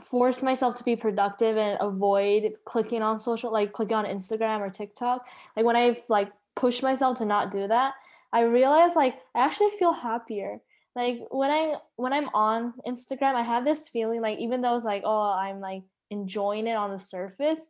force 0.02 0.44
myself 0.44 0.76
to 0.76 0.84
be 0.84 0.96
productive 0.98 1.56
and 1.56 1.78
avoid 1.80 2.54
clicking 2.66 3.02
on 3.02 3.18
social 3.18 3.54
like 3.54 3.72
clicking 3.72 3.96
on 3.96 4.06
Instagram 4.06 4.60
or 4.60 4.70
TikTok, 4.70 5.26
like 5.56 5.66
when 5.66 5.78
I've 5.78 6.02
like 6.10 6.30
pushed 6.56 6.84
myself 6.84 7.18
to 7.20 7.26
not 7.26 7.50
do 7.50 7.66
that, 7.68 7.94
I 8.34 8.42
realize 8.42 8.94
like 8.96 9.16
I 9.34 9.46
actually 9.46 9.72
feel 9.80 9.94
happier. 9.94 10.60
Like 10.98 11.22
when 11.32 11.50
I 11.50 11.76
when 11.96 12.12
I'm 12.12 12.28
on 12.34 12.74
Instagram, 12.86 13.36
I 13.36 13.44
have 13.44 13.64
this 13.64 13.88
feeling 13.88 14.22
like 14.22 14.40
even 14.40 14.62
though 14.62 14.76
it's 14.76 14.84
like, 14.84 15.04
oh, 15.06 15.32
I'm 15.32 15.62
like 15.62 15.84
enjoying 16.12 16.68
it 16.68 16.76
on 16.76 16.92
the 16.92 17.00
surface, 17.00 17.66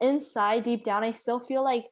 inside 0.00 0.64
deep 0.64 0.84
down 0.84 1.02
I 1.02 1.12
still 1.12 1.40
feel 1.40 1.64
like 1.64 1.86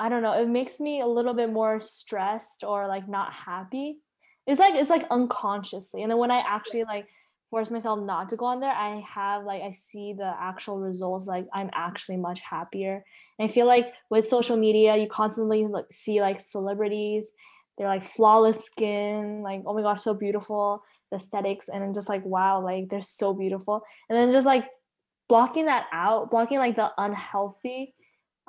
I 0.00 0.08
don't 0.08 0.22
know, 0.22 0.32
it 0.32 0.48
makes 0.48 0.78
me 0.78 1.00
a 1.00 1.06
little 1.06 1.34
bit 1.34 1.52
more 1.52 1.80
stressed 1.80 2.62
or 2.62 2.86
like 2.86 3.08
not 3.08 3.32
happy. 3.32 3.98
It's 4.46 4.60
like 4.60 4.74
it's 4.74 4.90
like 4.90 5.06
unconsciously. 5.10 6.02
And 6.02 6.10
then 6.10 6.18
when 6.18 6.30
I 6.30 6.38
actually 6.38 6.84
like 6.84 7.06
force 7.50 7.70
myself 7.70 8.00
not 8.00 8.28
to 8.28 8.36
go 8.36 8.46
on 8.46 8.60
there, 8.60 8.72
I 8.72 9.04
have 9.12 9.44
like 9.44 9.62
I 9.62 9.72
see 9.72 10.14
the 10.16 10.32
actual 10.38 10.78
results 10.78 11.26
like 11.26 11.46
I'm 11.52 11.70
actually 11.74 12.16
much 12.16 12.40
happier. 12.40 13.04
And 13.38 13.48
I 13.48 13.52
feel 13.52 13.66
like 13.66 13.92
with 14.08 14.26
social 14.26 14.56
media, 14.56 14.96
you 14.96 15.08
constantly 15.08 15.66
like 15.66 15.86
see 15.90 16.20
like 16.20 16.40
celebrities, 16.40 17.32
they're 17.76 17.88
like 17.88 18.04
flawless 18.04 18.64
skin, 18.64 19.42
like 19.42 19.62
oh 19.66 19.74
my 19.74 19.82
gosh, 19.82 20.02
so 20.02 20.14
beautiful, 20.14 20.82
the 21.10 21.16
aesthetics 21.16 21.68
and 21.68 21.82
then 21.82 21.92
just 21.92 22.08
like 22.08 22.24
wow, 22.24 22.62
like 22.62 22.88
they're 22.88 23.00
so 23.00 23.34
beautiful. 23.34 23.82
And 24.08 24.16
then 24.16 24.30
just 24.30 24.46
like 24.46 24.66
blocking 25.28 25.66
that 25.66 25.86
out, 25.92 26.30
blocking 26.30 26.58
like 26.58 26.76
the 26.76 26.90
unhealthy 26.96 27.94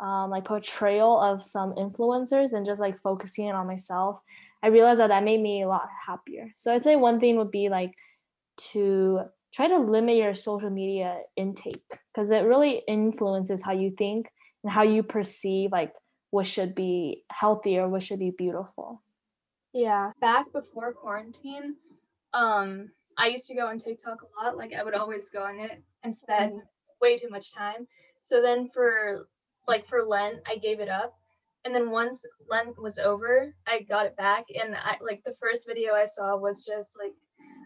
um, 0.01 0.29
like 0.29 0.45
portrayal 0.45 1.19
of 1.19 1.43
some 1.43 1.73
influencers 1.73 2.53
and 2.53 2.65
just 2.65 2.79
like 2.79 3.01
focusing 3.01 3.47
it 3.47 3.55
on 3.55 3.67
myself, 3.67 4.19
I 4.63 4.67
realized 4.67 4.99
that 4.99 5.07
that 5.07 5.23
made 5.23 5.41
me 5.41 5.61
a 5.61 5.67
lot 5.67 5.87
happier. 6.05 6.51
So 6.55 6.73
I'd 6.73 6.83
say 6.83 6.95
one 6.95 7.19
thing 7.19 7.37
would 7.37 7.51
be 7.51 7.69
like 7.69 7.93
to 8.71 9.21
try 9.53 9.67
to 9.67 9.77
limit 9.77 10.17
your 10.17 10.35
social 10.35 10.69
media 10.69 11.19
intake 11.35 11.83
because 12.13 12.31
it 12.31 12.41
really 12.41 12.81
influences 12.87 13.61
how 13.63 13.71
you 13.71 13.93
think 13.97 14.27
and 14.63 14.71
how 14.71 14.83
you 14.83 15.03
perceive 15.03 15.71
like 15.71 15.93
what 16.31 16.45
should 16.45 16.75
be 16.75 17.23
healthy 17.31 17.77
or 17.77 17.89
what 17.89 18.03
should 18.03 18.19
be 18.19 18.31
beautiful. 18.31 19.01
Yeah, 19.73 20.11
back 20.19 20.51
before 20.51 20.93
quarantine, 20.93 21.75
um, 22.33 22.89
I 23.17 23.27
used 23.27 23.47
to 23.47 23.55
go 23.55 23.67
on 23.67 23.79
TikTok 23.79 24.21
a 24.21 24.43
lot. 24.43 24.57
Like 24.57 24.73
I 24.73 24.83
would 24.83 24.95
always 24.95 25.29
go 25.29 25.43
on 25.43 25.59
it 25.59 25.81
and 26.03 26.15
spend 26.15 26.61
way 27.01 27.17
too 27.17 27.29
much 27.29 27.53
time. 27.53 27.87
So 28.21 28.41
then 28.41 28.69
for 28.69 29.27
like 29.67 29.87
for 29.87 30.03
Lent, 30.03 30.39
I 30.47 30.57
gave 30.57 30.79
it 30.79 30.89
up. 30.89 31.15
And 31.65 31.75
then 31.75 31.91
once 31.91 32.23
Lent 32.49 32.81
was 32.81 32.99
over, 32.99 33.53
I 33.67 33.81
got 33.81 34.05
it 34.05 34.15
back. 34.15 34.45
And 34.53 34.75
I 34.75 34.97
like 35.01 35.23
the 35.23 35.35
first 35.41 35.67
video 35.67 35.93
I 35.93 36.05
saw 36.05 36.37
was 36.37 36.65
just 36.65 36.89
like 36.97 37.13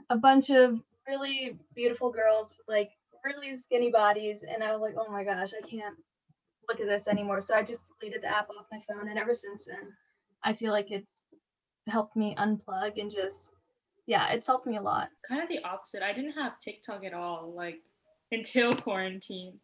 a 0.10 0.18
bunch 0.18 0.50
of 0.50 0.80
really 1.08 1.58
beautiful 1.76 2.10
girls 2.10 2.56
like 2.68 2.92
really 3.24 3.56
skinny 3.56 3.92
bodies. 3.92 4.44
And 4.44 4.64
I 4.64 4.72
was 4.72 4.82
like, 4.82 4.96
oh 4.98 5.12
my 5.12 5.24
gosh, 5.24 5.54
I 5.54 5.66
can't 5.68 5.96
look 6.68 6.80
at 6.80 6.88
this 6.88 7.08
anymore. 7.08 7.42
So 7.42 7.56
I 7.56 7.64
just 7.64 7.84
deleted 8.00 8.24
the 8.24 8.28
app 8.28 8.50
off 8.50 8.66
my 8.72 8.82
phone. 8.88 9.08
And 9.10 9.20
ever 9.20 9.34
since 9.34 9.66
then, 9.66 9.94
I 10.44 10.54
feel 10.54 10.72
like 10.72 10.92
it's 10.92 11.24
helped 11.88 12.16
me 12.16 12.36
unplug 12.38 13.00
and 13.00 13.12
just, 13.12 13.50
yeah, 14.06 14.32
it's 14.32 14.48
helped 14.48 14.68
me 14.68 14.78
a 14.78 14.82
lot. 14.82 15.10
Kind 15.28 15.42
of 15.42 15.50
the 15.50 15.64
opposite. 15.64 16.04
I 16.04 16.14
didn't 16.14 16.34
have 16.34 16.60
TikTok 16.60 17.04
at 17.06 17.14
all, 17.14 17.54
like 17.56 17.80
until 18.32 18.76
quarantine. 18.76 19.60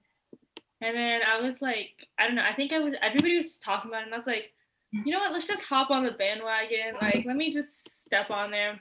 And 0.81 0.95
then 0.95 1.21
I 1.27 1.41
was 1.41 1.61
like, 1.61 2.07
I 2.17 2.25
don't 2.25 2.35
know. 2.35 2.45
I 2.49 2.53
think 2.55 2.71
I 2.71 2.79
was. 2.79 2.95
Everybody 3.01 3.35
was 3.35 3.57
talking 3.57 3.91
about 3.91 4.03
it, 4.03 4.05
and 4.05 4.13
I 4.13 4.17
was 4.17 4.27
like, 4.27 4.53
you 4.91 5.11
know 5.11 5.19
what? 5.19 5.33
Let's 5.33 5.47
just 5.47 5.63
hop 5.63 5.91
on 5.91 6.05
the 6.05 6.11
bandwagon. 6.11 6.95
Like, 7.01 7.23
let 7.25 7.35
me 7.35 7.51
just 7.51 8.03
step 8.03 8.29
on 8.29 8.51
there. 8.51 8.79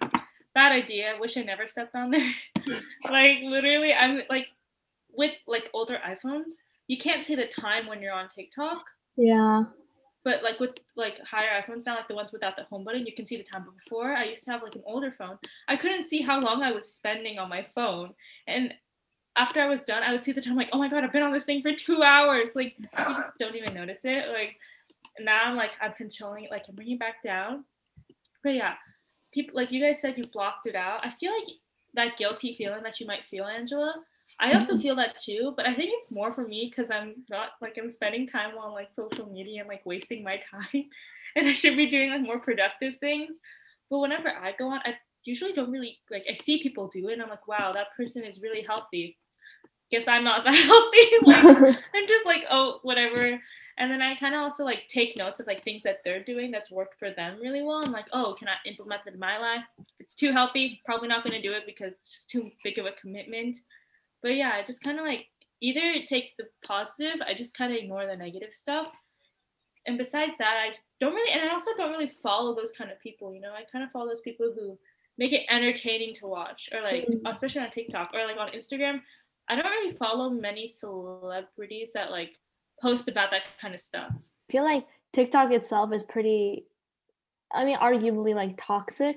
Bad 0.55 0.73
idea. 0.73 1.17
Wish 1.21 1.37
I 1.37 1.43
never 1.43 1.67
stepped 1.67 1.95
on 1.95 2.11
there. 2.11 2.31
like, 3.11 3.39
literally, 3.43 3.93
I'm 3.93 4.23
like, 4.31 4.47
with 5.13 5.33
like 5.47 5.71
older 5.75 5.99
iPhones, 6.07 6.53
you 6.87 6.99
can't 6.99 7.25
see 7.25 7.35
the 7.35 7.49
time 7.49 7.87
when 7.87 8.01
you're 8.01 8.13
on 8.13 8.29
TikTok. 8.29 8.85
Yeah. 9.17 9.65
But 10.25 10.43
like 10.43 10.61
with 10.61 10.75
like 10.97 11.19
higher 11.25 11.63
iPhones 11.63 11.87
now, 11.87 11.97
like 11.97 12.09
the 12.09 12.15
ones 12.15 12.33
without 12.33 12.57
the 12.57 12.65
home 12.65 12.85
button, 12.85 13.07
you 13.07 13.15
can 13.15 13.27
see 13.27 13.37
the 13.37 13.45
time. 13.45 13.65
But 13.65 13.77
before, 13.85 14.13
I 14.13 14.25
used 14.25 14.45
to 14.45 14.51
have 14.53 14.63
like 14.63 14.75
an 14.75 14.83
older 14.87 15.15
phone. 15.17 15.39
I 15.69 15.77
couldn't 15.77 16.09
see 16.09 16.23
how 16.23 16.41
long 16.41 16.63
I 16.63 16.73
was 16.73 16.93
spending 16.93 17.39
on 17.39 17.49
my 17.49 17.67
phone, 17.75 18.15
and 18.47 18.73
after 19.39 19.61
I 19.61 19.67
was 19.67 19.85
done, 19.85 20.03
I 20.03 20.13
would 20.13 20.25
see 20.25 20.33
the 20.33 20.41
time 20.41 20.57
like, 20.57 20.71
oh 20.73 20.79
my 20.79 20.89
god, 20.89 21.05
I've 21.05 21.13
been 21.13 21.23
on 21.23 21.33
this 21.33 21.45
thing 21.45 21.63
for 21.63 21.73
two 21.73 22.03
hours. 22.03 22.51
Like 22.55 22.75
you 22.79 22.87
just 22.97 23.39
don't 23.39 23.55
even 23.55 23.73
notice 23.73 24.05
it. 24.05 24.29
Like 24.33 24.57
now 25.21 25.45
I'm 25.45 25.57
like 25.57 25.71
I'm 25.81 25.93
controlling 25.93 26.45
it, 26.45 26.51
like 26.51 26.65
I'm 26.69 26.75
bringing 26.75 26.95
it 26.95 27.01
back 27.01 27.23
down. 27.23 27.65
But 28.43 28.55
yeah, 28.55 28.75
people 29.33 29.57
like 29.57 29.71
you 29.71 29.81
guys 29.81 30.01
said 30.01 30.19
you 30.19 30.27
blocked 30.33 30.67
it 30.67 30.75
out. 30.75 31.01
I 31.05 31.11
feel 31.11 31.33
like 31.33 31.49
that 31.95 32.19
guilty 32.19 32.57
feeling 32.59 32.83
that 32.83 33.01
you 33.01 33.07
might 33.07 33.25
feel, 33.25 33.45
Angela. 33.45 33.95
I 34.41 34.53
also 34.53 34.75
mm-hmm. 34.75 34.83
feel 34.83 34.97
that 34.97 35.17
too, 35.21 35.53
but 35.57 35.67
I 35.67 35.75
think 35.75 35.91
it's 35.95 36.13
more 36.13 36.33
for 36.33 36.47
me 36.47 36.71
because 36.71 36.91
I'm 36.91 37.25
not 37.29 37.51
like 37.61 37.77
I'm 37.81 37.91
spending 37.91 38.27
time 38.27 38.57
on 38.59 38.73
like 38.73 38.93
social 38.93 39.27
media 39.27 39.61
and 39.61 39.69
like 39.69 39.85
wasting 39.85 40.23
my 40.25 40.41
time, 40.51 40.85
and 41.37 41.49
I 41.49 41.53
should 41.53 41.77
be 41.77 41.87
doing 41.87 42.11
like 42.11 42.23
more 42.23 42.41
productive 42.41 42.95
things. 42.99 43.37
But 43.89 44.01
whenever 44.01 44.29
I 44.29 44.53
go 44.59 44.69
on, 44.69 44.81
I 44.85 44.95
usually 45.25 45.53
don't 45.53 45.71
really 45.71 45.99
like. 46.11 46.25
I 46.31 46.35
see 46.35 46.63
people 46.63 46.91
do 46.93 47.09
it, 47.09 47.15
and 47.15 47.23
I'm 47.23 47.31
like, 47.31 47.49
wow, 47.49 47.73
that 47.73 47.97
person 47.97 48.25
is 48.25 48.43
really 48.43 48.63
healthy 48.63 49.17
guess 49.91 50.07
I'm 50.09 50.25
not 50.25 50.45
that 50.45 50.55
healthy. 50.55 51.09
like, 51.23 51.77
I'm 51.95 52.09
just 52.09 52.27
like, 52.27 52.45
oh, 52.51 52.81
whatever. 52.83 53.41
And 53.81 53.91
then 53.93 54.03
I 54.03 54.17
kind 54.17 54.35
of 54.35 54.41
also 54.41 54.65
like 54.65 54.89
take 54.89 55.17
notes 55.17 55.39
of 55.41 55.47
like 55.47 55.63
things 55.65 55.83
that 55.85 55.99
they're 56.05 56.23
doing 56.25 56.51
that's 56.51 56.71
worked 56.71 56.99
for 56.99 57.11
them 57.13 57.39
really 57.41 57.63
well. 57.63 57.83
I'm 57.87 57.93
like, 57.93 58.07
oh, 58.13 58.35
can 58.37 58.49
I 58.49 58.55
implement 58.69 59.05
that 59.05 59.15
in 59.15 59.21
my 59.21 59.39
life? 59.39 59.63
If 59.79 59.87
it's 60.01 60.15
too 60.17 60.33
healthy, 60.33 60.81
probably 60.85 61.09
not 61.09 61.23
going 61.25 61.41
to 61.41 61.49
do 61.49 61.55
it 61.55 61.63
because 61.65 61.95
it's 61.95 62.13
just 62.13 62.31
too 62.31 62.51
big 62.65 62.79
of 62.79 62.87
a 62.87 62.93
commitment. 62.93 63.59
But 64.21 64.35
yeah, 64.35 64.51
I 64.55 64.65
just 64.65 64.83
kind 64.83 64.99
of 64.99 65.05
like 65.07 65.27
either 65.61 66.05
take 66.09 66.37
the 66.39 66.49
positive, 66.65 67.21
I 67.27 67.35
just 67.35 67.57
kind 67.57 67.73
of 67.73 67.79
ignore 67.79 68.05
the 68.07 68.17
negative 68.17 68.51
stuff. 68.53 68.89
And 69.87 69.97
besides 69.97 70.33
that, 70.39 70.57
I 70.61 70.75
don't 71.01 71.15
really, 71.15 71.31
and 71.33 71.49
I 71.49 71.53
also 71.53 71.71
don't 71.77 71.93
really 71.93 72.09
follow 72.09 72.55
those 72.55 72.73
kind 72.73 72.91
of 72.91 73.01
people. 73.01 73.33
You 73.33 73.41
know, 73.41 73.53
I 73.53 73.63
kind 73.71 73.85
of 73.85 73.91
follow 73.93 74.09
those 74.09 74.21
people 74.21 74.53
who 74.55 74.77
make 75.19 75.33
it 75.33 75.47
entertaining 75.49 76.15
to 76.15 76.27
watch, 76.27 76.69
or 76.73 76.83
like, 76.83 77.07
Mhm. 77.07 77.21
especially 77.27 77.63
on 77.63 77.71
TikTok 77.71 78.11
or 78.13 78.27
like 78.27 78.37
on 78.39 78.51
Instagram. 78.51 79.03
I 79.49 79.57
don't 79.57 79.65
really 79.65 79.95
follow 79.95 80.31
many 80.31 80.67
celebrities 80.67 81.91
that 81.95 82.11
like 82.11 82.37
post 82.83 83.09
about 83.09 83.31
that 83.31 83.43
kind 83.61 83.75
of 83.75 83.81
stuff. 83.81 84.11
I 84.11 84.53
feel 84.53 84.65
like 84.65 84.87
TikTok 85.13 85.53
itself 85.53 85.93
is 85.93 86.03
pretty, 86.03 86.67
I 87.53 87.65
mean, 87.65 87.79
arguably 87.79 88.35
like 88.35 88.57
toxic. 88.59 89.17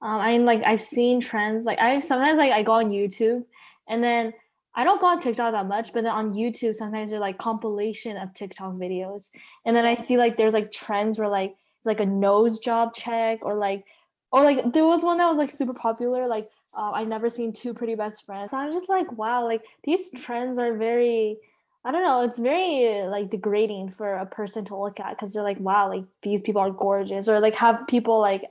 Um, 0.00 0.20
I 0.20 0.32
mean, 0.32 0.44
like 0.44 0.62
I've 0.64 0.80
seen 0.80 1.20
trends. 1.20 1.66
Like 1.66 1.78
I 1.78 2.00
sometimes 2.00 2.38
like 2.38 2.52
I 2.52 2.62
go 2.62 2.72
on 2.72 2.90
YouTube, 2.90 3.44
and 3.88 4.04
then 4.04 4.34
I 4.74 4.84
don't 4.84 5.00
go 5.00 5.06
on 5.06 5.20
TikTok 5.20 5.52
that 5.52 5.66
much, 5.66 5.92
but 5.92 6.04
then 6.04 6.12
on 6.12 6.34
YouTube 6.34 6.74
sometimes 6.74 7.10
they're 7.10 7.18
like 7.18 7.38
compilation 7.38 8.16
of 8.16 8.34
TikTok 8.34 8.74
videos, 8.74 9.30
and 9.64 9.74
then 9.74 9.86
I 9.86 9.96
see 9.96 10.18
like 10.18 10.36
there's 10.36 10.52
like 10.52 10.70
trends 10.70 11.18
where 11.18 11.28
like 11.28 11.56
like 11.84 12.00
a 12.00 12.06
nose 12.06 12.58
job 12.58 12.94
check 12.94 13.38
or 13.42 13.54
like 13.54 13.84
or 14.32 14.42
like 14.42 14.72
there 14.72 14.84
was 14.84 15.02
one 15.02 15.18
that 15.18 15.28
was 15.28 15.38
like 15.38 15.50
super 15.50 15.72
popular 15.72 16.26
like 16.26 16.46
uh, 16.76 16.90
I've 16.92 17.08
never 17.08 17.28
seen 17.30 17.52
two 17.52 17.74
pretty 17.74 17.94
best 17.94 18.24
friends. 18.24 18.50
So 18.50 18.56
I'm 18.56 18.72
just 18.72 18.88
like 18.88 19.12
wow, 19.12 19.44
like 19.44 19.62
these 19.84 20.10
trends 20.10 20.58
are 20.58 20.74
very 20.76 21.38
I 21.84 21.92
don't 21.92 22.02
know. 22.02 22.22
It's 22.22 22.40
very 22.40 23.06
like 23.06 23.30
degrading 23.30 23.90
for 23.92 24.14
a 24.14 24.26
person 24.26 24.64
to 24.66 24.76
look 24.76 24.98
at 24.98 25.10
because 25.10 25.32
they're 25.32 25.44
like, 25.44 25.60
wow, 25.60 25.88
like 25.88 26.04
these 26.22 26.42
people 26.42 26.60
are 26.60 26.70
gorgeous, 26.72 27.28
or 27.28 27.38
like 27.38 27.54
have 27.54 27.86
people 27.86 28.18
like, 28.20 28.42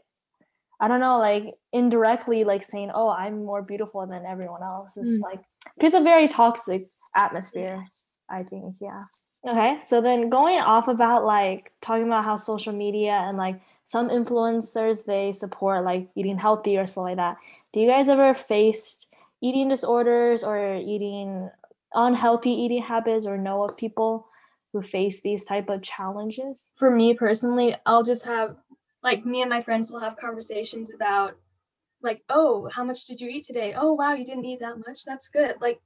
I 0.80 0.88
don't 0.88 1.02
know, 1.02 1.20
like 1.20 1.54
indirectly 1.74 2.46
like 2.46 2.64
saying, 2.64 2.92
oh, 2.94 3.10
I'm 3.10 3.44
more 3.44 3.62
beautiful 3.62 4.08
than 4.08 4.26
everyone 4.26 4.64
else. 4.64 4.92
It's 4.96 5.20
Mm. 5.20 5.22
like 5.22 5.42
it's 5.78 5.96
a 5.96 6.00
very 6.02 6.30
toxic 6.30 6.84
atmosphere. 7.14 7.78
I 8.30 8.44
think, 8.44 8.76
yeah. 8.80 9.04
Okay, 9.46 9.80
so 9.86 10.00
then 10.02 10.30
going 10.30 10.58
off 10.60 10.88
about 10.88 11.26
like 11.26 11.72
talking 11.82 12.08
about 12.08 12.24
how 12.24 12.38
social 12.38 12.74
media 12.74 13.12
and 13.12 13.38
like 13.38 13.60
some 13.86 14.10
influencers 14.10 15.06
they 15.06 15.32
support 15.32 15.84
like 15.84 16.08
eating 16.16 16.38
healthy 16.38 16.78
or 16.78 16.86
stuff 16.88 17.04
like 17.04 17.18
that. 17.18 17.38
Do 17.76 17.82
you 17.82 17.90
guys 17.90 18.08
ever 18.08 18.34
faced 18.34 19.08
eating 19.42 19.68
disorders 19.68 20.46
or 20.46 20.76
eating 20.78 21.50
unhealthy 21.94 22.52
eating 22.52 22.82
habits 22.82 23.26
or 23.26 23.38
know 23.38 23.66
of 23.66 23.76
people 23.76 24.30
who 24.72 24.82
face 24.82 25.20
these 25.20 25.44
type 25.44 25.68
of 25.68 25.82
challenges? 25.82 26.72
For 26.78 26.90
me 26.90 27.16
personally, 27.16 27.76
I'll 27.86 28.04
just 28.04 28.24
have 28.24 28.56
like 29.04 29.26
me 29.26 29.42
and 29.42 29.50
my 29.50 29.62
friends 29.62 29.92
will 29.92 30.00
have 30.00 30.16
conversations 30.16 30.94
about 30.94 31.38
like, 32.02 32.24
oh, 32.30 32.70
how 32.74 32.86
much 32.86 33.08
did 33.08 33.20
you 33.20 33.28
eat 33.28 33.46
today? 33.46 33.74
Oh, 33.76 33.92
wow, 33.92 34.14
you 34.14 34.24
didn't 34.24 34.46
eat 34.46 34.62
that 34.62 34.78
much. 34.88 35.04
That's 35.04 35.28
good. 35.28 35.56
Like 35.60 35.82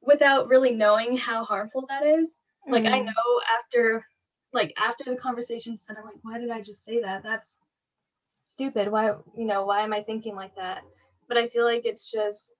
without 0.00 0.48
really 0.48 0.74
knowing 0.74 1.18
how 1.18 1.44
harmful 1.44 1.84
that 1.90 2.06
is. 2.06 2.38
Like 2.66 2.86
I 2.86 3.00
Mm. 3.00 3.04
know 3.04 3.40
after 3.54 4.06
like 4.54 4.72
after 4.78 5.04
the 5.04 5.16
conversation's 5.16 5.82
done, 5.84 5.98
I'm 5.98 6.06
like, 6.06 6.22
why 6.22 6.38
did 6.38 6.48
I 6.48 6.62
just 6.62 6.84
say 6.84 7.02
that? 7.02 7.22
That's 7.22 7.58
stupid. 8.44 8.90
Why, 8.90 9.08
you 9.36 9.44
know, 9.44 9.66
why 9.66 9.82
am 9.82 9.92
I 9.92 10.02
thinking 10.02 10.34
like 10.34 10.56
that? 10.56 10.84
But 11.28 11.36
I 11.36 11.48
feel 11.48 11.64
like 11.64 11.84
it's 11.84 12.10
just, 12.10 12.54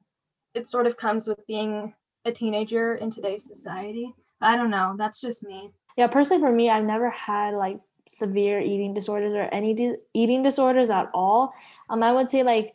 it 0.55 0.69
sort 0.69 0.87
of 0.87 0.97
comes 0.97 1.27
with 1.27 1.47
being 1.47 1.95
a 2.25 2.33
teenager 2.33 2.97
in 2.97 3.11
today's 3.11 3.45
society. 3.45 4.15
I 4.41 4.57
don't 4.57 4.71
know. 4.71 4.95
That's 4.97 5.21
just 5.21 5.43
me. 5.43 5.71
Yeah, 5.97 6.07
personally 6.07 6.43
for 6.43 6.53
me, 6.53 6.71
I've 6.71 6.85
never 6.85 7.11
had 7.11 7.55
like 7.55 7.81
severe 8.09 8.61
eating 8.61 8.95
disorders 8.95 9.33
or 9.35 9.43
any 9.53 9.75
di- 9.75 9.97
eating 10.15 10.43
disorders 10.43 10.91
at 10.91 11.11
all. 11.13 11.53
Um, 11.91 12.03
I 12.03 12.13
would 12.13 12.31
say 12.31 12.43
like 12.43 12.75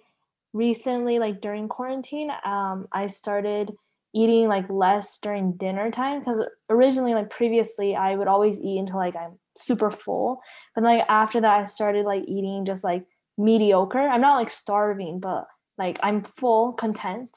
recently, 0.51 1.19
like 1.19 1.41
during 1.41 1.67
quarantine, 1.67 2.31
um, 2.43 2.87
I 2.91 3.07
started 3.07 3.73
eating 4.13 4.47
like 4.47 4.69
less 4.69 5.17
during 5.17 5.53
dinner 5.53 5.89
time 5.89 6.19
because 6.19 6.43
originally, 6.69 7.13
like 7.13 7.29
previously, 7.29 7.95
I 7.95 8.15
would 8.15 8.27
always 8.27 8.59
eat 8.59 8.77
until 8.77 8.97
like 8.97 9.15
I'm 9.15 9.39
super 9.55 9.89
full. 9.89 10.41
But 10.75 10.83
like 10.83 11.05
after 11.07 11.41
that, 11.41 11.61
I 11.61 11.65
started 11.65 12.05
like 12.05 12.23
eating 12.27 12.65
just 12.65 12.83
like 12.83 13.05
mediocre. 13.37 13.99
I'm 13.99 14.21
not 14.21 14.37
like 14.37 14.49
starving, 14.49 15.19
but 15.19 15.47
like 15.77 15.99
I'm 16.03 16.23
full, 16.23 16.73
content. 16.73 17.29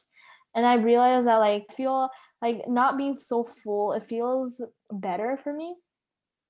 And 0.55 0.64
I 0.64 0.75
realized 0.75 1.26
that 1.26 1.37
like 1.37 1.66
feel 1.73 2.09
like 2.43 2.66
not 2.66 2.97
being 2.97 3.19
so 3.19 3.45
full, 3.45 3.93
it 3.93 4.02
feels 4.05 4.61
better 4.90 5.37
for 5.37 5.52
me. 5.52 5.75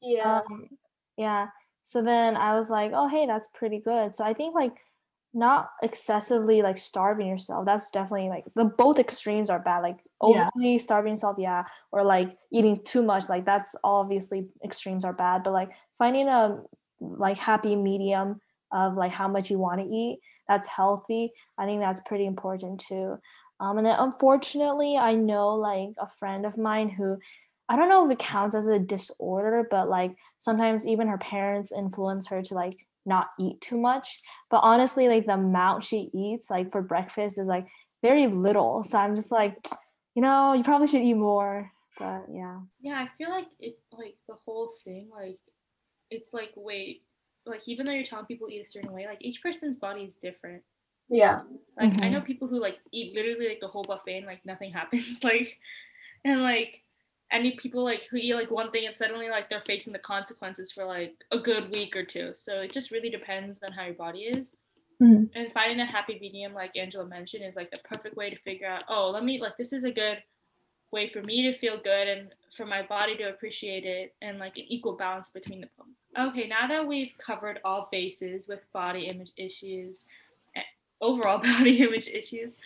Yeah. 0.01 0.43
Um, 0.49 0.69
yeah. 1.17 1.49
So 1.85 2.03
then 2.03 2.37
I 2.37 2.55
was 2.57 2.71
like, 2.71 2.93
oh 2.95 3.09
hey, 3.09 3.27
that's 3.27 3.49
pretty 3.55 3.81
good. 3.81 4.15
So 4.15 4.25
I 4.25 4.33
think 4.35 4.55
like 4.55 4.73
not 5.35 5.71
excessively 5.83 6.63
like 6.63 6.79
starving 6.79 7.27
yourself. 7.27 7.67
That's 7.67 7.91
definitely 7.91 8.29
like 8.29 8.45
the 8.55 8.65
both 8.65 8.99
extremes 8.99 9.51
are 9.51 9.59
bad. 9.61 9.81
Like 9.81 10.01
Yeah. 10.23 10.49
overly 10.55 10.79
starving 10.79 11.13
yourself, 11.13 11.37
yeah, 11.39 11.65
or 11.93 12.03
like 12.05 12.37
eating 12.51 12.83
too 12.85 13.03
much. 13.03 13.29
Like 13.29 13.45
that's 13.45 13.75
obviously 13.85 14.51
extremes 14.65 15.05
are 15.05 15.13
bad. 15.13 15.43
But 15.43 15.53
like 15.53 15.71
finding 15.99 16.29
a 16.29 16.63
like 17.01 17.39
happy 17.39 17.77
medium 17.77 18.41
of 18.73 18.95
like 18.95 19.13
how 19.13 19.29
much 19.29 19.51
you 19.51 19.59
want 19.59 19.81
to 19.81 19.87
eat 19.87 20.21
that's 20.49 20.69
healthy. 20.69 21.33
I 21.59 21.67
think 21.67 21.81
that's 21.81 22.01
pretty 22.01 22.27
important 22.27 22.81
too. 22.81 23.19
Um, 23.59 23.79
and 23.79 23.87
then 23.87 23.97
unfortunately, 23.99 24.97
I 24.97 25.15
know 25.15 25.55
like 25.55 25.91
a 25.99 26.09
friend 26.09 26.45
of 26.45 26.59
mine 26.59 26.89
who 26.89 27.19
I 27.69 27.77
don't 27.77 27.89
know 27.89 28.07
if 28.07 28.13
it 28.13 28.19
counts 28.19 28.55
as 28.55 28.69
a 28.69 28.79
disorder, 28.79 29.67
but 29.69 29.89
like 29.89 30.15
sometimes 30.39 30.87
even 30.87 31.09
her 31.09 31.19
parents 31.19 31.73
influence 31.73 32.29
her 32.29 32.43
to 32.43 32.55
like 32.55 32.87
not 33.05 33.29
eat 33.41 33.61
too 33.61 33.79
much. 33.79 34.21
But 34.51 34.61
honestly, 34.63 35.09
like 35.09 35.27
the 35.27 35.35
amount 35.35 35.85
she 35.85 36.11
eats 36.15 36.51
like 36.51 36.71
for 36.71 36.83
breakfast 36.83 37.39
is 37.39 37.47
like 37.47 37.67
very 38.03 38.27
little. 38.27 38.85
So 38.85 38.99
I'm 38.99 39.17
just 39.17 39.33
like, 39.33 39.55
you 40.15 40.23
know, 40.23 40.53
you 40.53 40.63
probably 40.63 40.87
should 40.87 41.03
eat 41.03 41.15
more. 41.15 41.73
But 41.99 42.27
yeah. 42.31 42.61
Yeah, 42.81 43.05
I 43.05 43.09
feel 43.17 43.31
like 43.31 43.47
it 43.59 43.79
like 43.91 44.17
the 44.29 44.35
whole 44.45 44.73
thing, 44.85 45.09
like 45.11 45.39
it's 46.11 46.33
like 46.33 46.51
wait, 46.55 47.03
like 47.47 47.67
even 47.69 47.87
though 47.87 47.93
you're 47.93 48.05
telling 48.05 48.27
people 48.27 48.49
eat 48.51 48.61
a 48.61 48.67
certain 48.67 48.93
way, 48.93 49.07
like 49.07 49.19
each 49.21 49.43
person's 49.43 49.77
body 49.77 50.03
is 50.03 50.17
different. 50.17 50.63
Yeah. 51.09 51.43
Like 51.77 51.93
I 51.95 52.09
Mhm. 52.09 52.13
know 52.13 52.21
people 52.21 52.49
who 52.49 52.59
like 52.61 52.79
eat 52.93 53.15
literally 53.15 53.49
like 53.49 53.61
the 53.61 53.69
whole 53.69 53.85
buffet 53.85 54.19
and 54.19 54.27
like 54.27 54.45
nothing 54.45 54.73
happens. 54.81 55.23
Like 55.23 55.59
and 56.25 56.43
like 56.43 56.83
any 57.33 57.57
people 57.57 57.83
like 57.85 58.05
who 58.05 58.17
eat 58.17 58.35
like 58.35 58.51
one 58.51 58.71
thing 58.71 58.87
and 58.87 58.97
suddenly 58.97 59.29
like 59.29 59.49
they're 59.49 59.63
facing 59.67 59.93
the 59.93 59.99
consequences 59.99 60.71
for 60.73 60.85
like 60.85 61.25
a 61.33 61.39
good 61.39 61.71
week 61.71 61.97
or 61.97 62.05
two. 62.05 62.33
So 62.35 62.61
it 62.61 62.73
just 62.73 62.91
really 62.91 63.11
depends 63.11 63.61
on 63.63 63.73
how 63.73 63.85
your 63.85 63.95
body 63.95 64.21
is. 64.25 64.57
Mhm. 65.03 65.31
And 65.35 65.53
finding 65.53 65.81
a 65.81 65.87
happy 65.87 66.19
medium, 66.21 66.55
like 66.55 66.77
Angela 66.77 67.07
mentioned, 67.07 67.45
is 67.45 67.57
like 67.57 67.71
the 67.71 67.79
perfect 67.79 68.17
way 68.17 68.31
to 68.31 68.37
figure 68.37 68.69
out, 68.69 68.85
oh, 68.89 69.11
let 69.11 69.25
me 69.25 69.41
like 69.41 69.57
this 69.57 69.73
is 69.73 69.85
a 69.85 69.91
good 69.91 70.23
way 70.93 71.09
for 71.09 71.23
me 71.23 71.43
to 71.43 71.59
feel 71.59 71.79
good 71.83 72.09
and 72.09 72.29
for 72.57 72.67
my 72.67 72.83
body 72.83 73.17
to 73.17 73.25
appreciate 73.25 73.85
it 73.85 74.15
and 74.23 74.39
like 74.39 74.57
an 74.57 74.65
equal 74.69 74.97
balance 74.97 75.29
between 75.29 75.61
the 75.61 75.69
both. 75.77 75.87
Okay, 76.31 76.49
now 76.49 76.67
that 76.67 76.87
we've 76.87 77.13
covered 77.19 77.61
all 77.65 77.89
bases 77.93 78.49
with 78.49 78.61
body 78.73 79.07
image 79.07 79.33
issues, 79.37 80.07
eh, 80.55 80.63
overall 81.01 81.39
body 81.43 81.83
image 81.83 82.09
issues, 82.09 82.57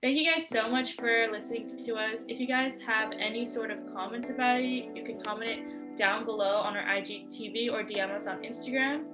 thank 0.00 0.16
you 0.16 0.30
guys 0.30 0.48
so 0.48 0.68
much 0.68 0.94
for 0.94 1.28
listening 1.32 1.68
to 1.84 1.94
us. 1.96 2.24
If 2.28 2.38
you 2.38 2.46
guys 2.46 2.78
have 2.86 3.12
any 3.12 3.44
sort 3.44 3.70
of 3.70 3.78
comments 3.92 4.30
about 4.30 4.60
it, 4.60 4.64
you 4.94 5.04
can 5.04 5.20
comment 5.22 5.58
it 5.58 5.96
down 5.96 6.24
below 6.24 6.56
on 6.56 6.76
our 6.76 6.84
IGTV 6.84 7.72
or 7.72 7.82
DM 7.82 8.10
us 8.14 8.26
on 8.26 8.38
Instagram. 8.42 9.04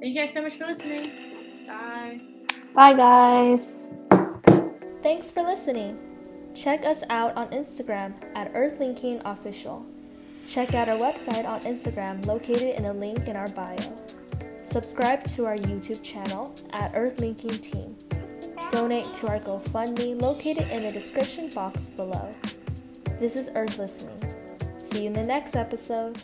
Thank 0.00 0.14
you 0.14 0.20
guys 0.20 0.32
so 0.32 0.42
much 0.42 0.56
for 0.56 0.66
listening. 0.66 1.66
Bye. 1.66 2.20
Bye 2.74 2.94
guys. 2.94 3.84
Thanks 5.02 5.30
for 5.30 5.42
listening. 5.42 6.07
Check 6.58 6.84
us 6.84 7.04
out 7.08 7.36
on 7.36 7.50
Instagram 7.50 8.14
at 8.34 8.52
Earthlinking 8.52 9.22
Official. 9.24 9.86
Check 10.44 10.74
out 10.74 10.88
our 10.88 10.98
website 10.98 11.48
on 11.48 11.60
Instagram 11.60 12.26
located 12.26 12.74
in 12.74 12.86
a 12.86 12.92
link 12.92 13.28
in 13.28 13.36
our 13.36 13.46
bio. 13.48 13.94
Subscribe 14.64 15.22
to 15.28 15.46
our 15.46 15.54
YouTube 15.54 16.02
channel 16.02 16.52
at 16.72 16.92
Earthlinking 16.94 17.62
Team. 17.62 17.96
Donate 18.70 19.14
to 19.14 19.28
our 19.28 19.38
GoFundMe 19.38 20.20
located 20.20 20.68
in 20.68 20.82
the 20.82 20.90
description 20.90 21.48
box 21.50 21.92
below. 21.92 22.32
This 23.20 23.36
is 23.36 23.50
Earth 23.54 23.78
Listening. 23.78 24.20
See 24.78 25.02
you 25.02 25.06
in 25.06 25.12
the 25.12 25.22
next 25.22 25.54
episode. 25.54 26.20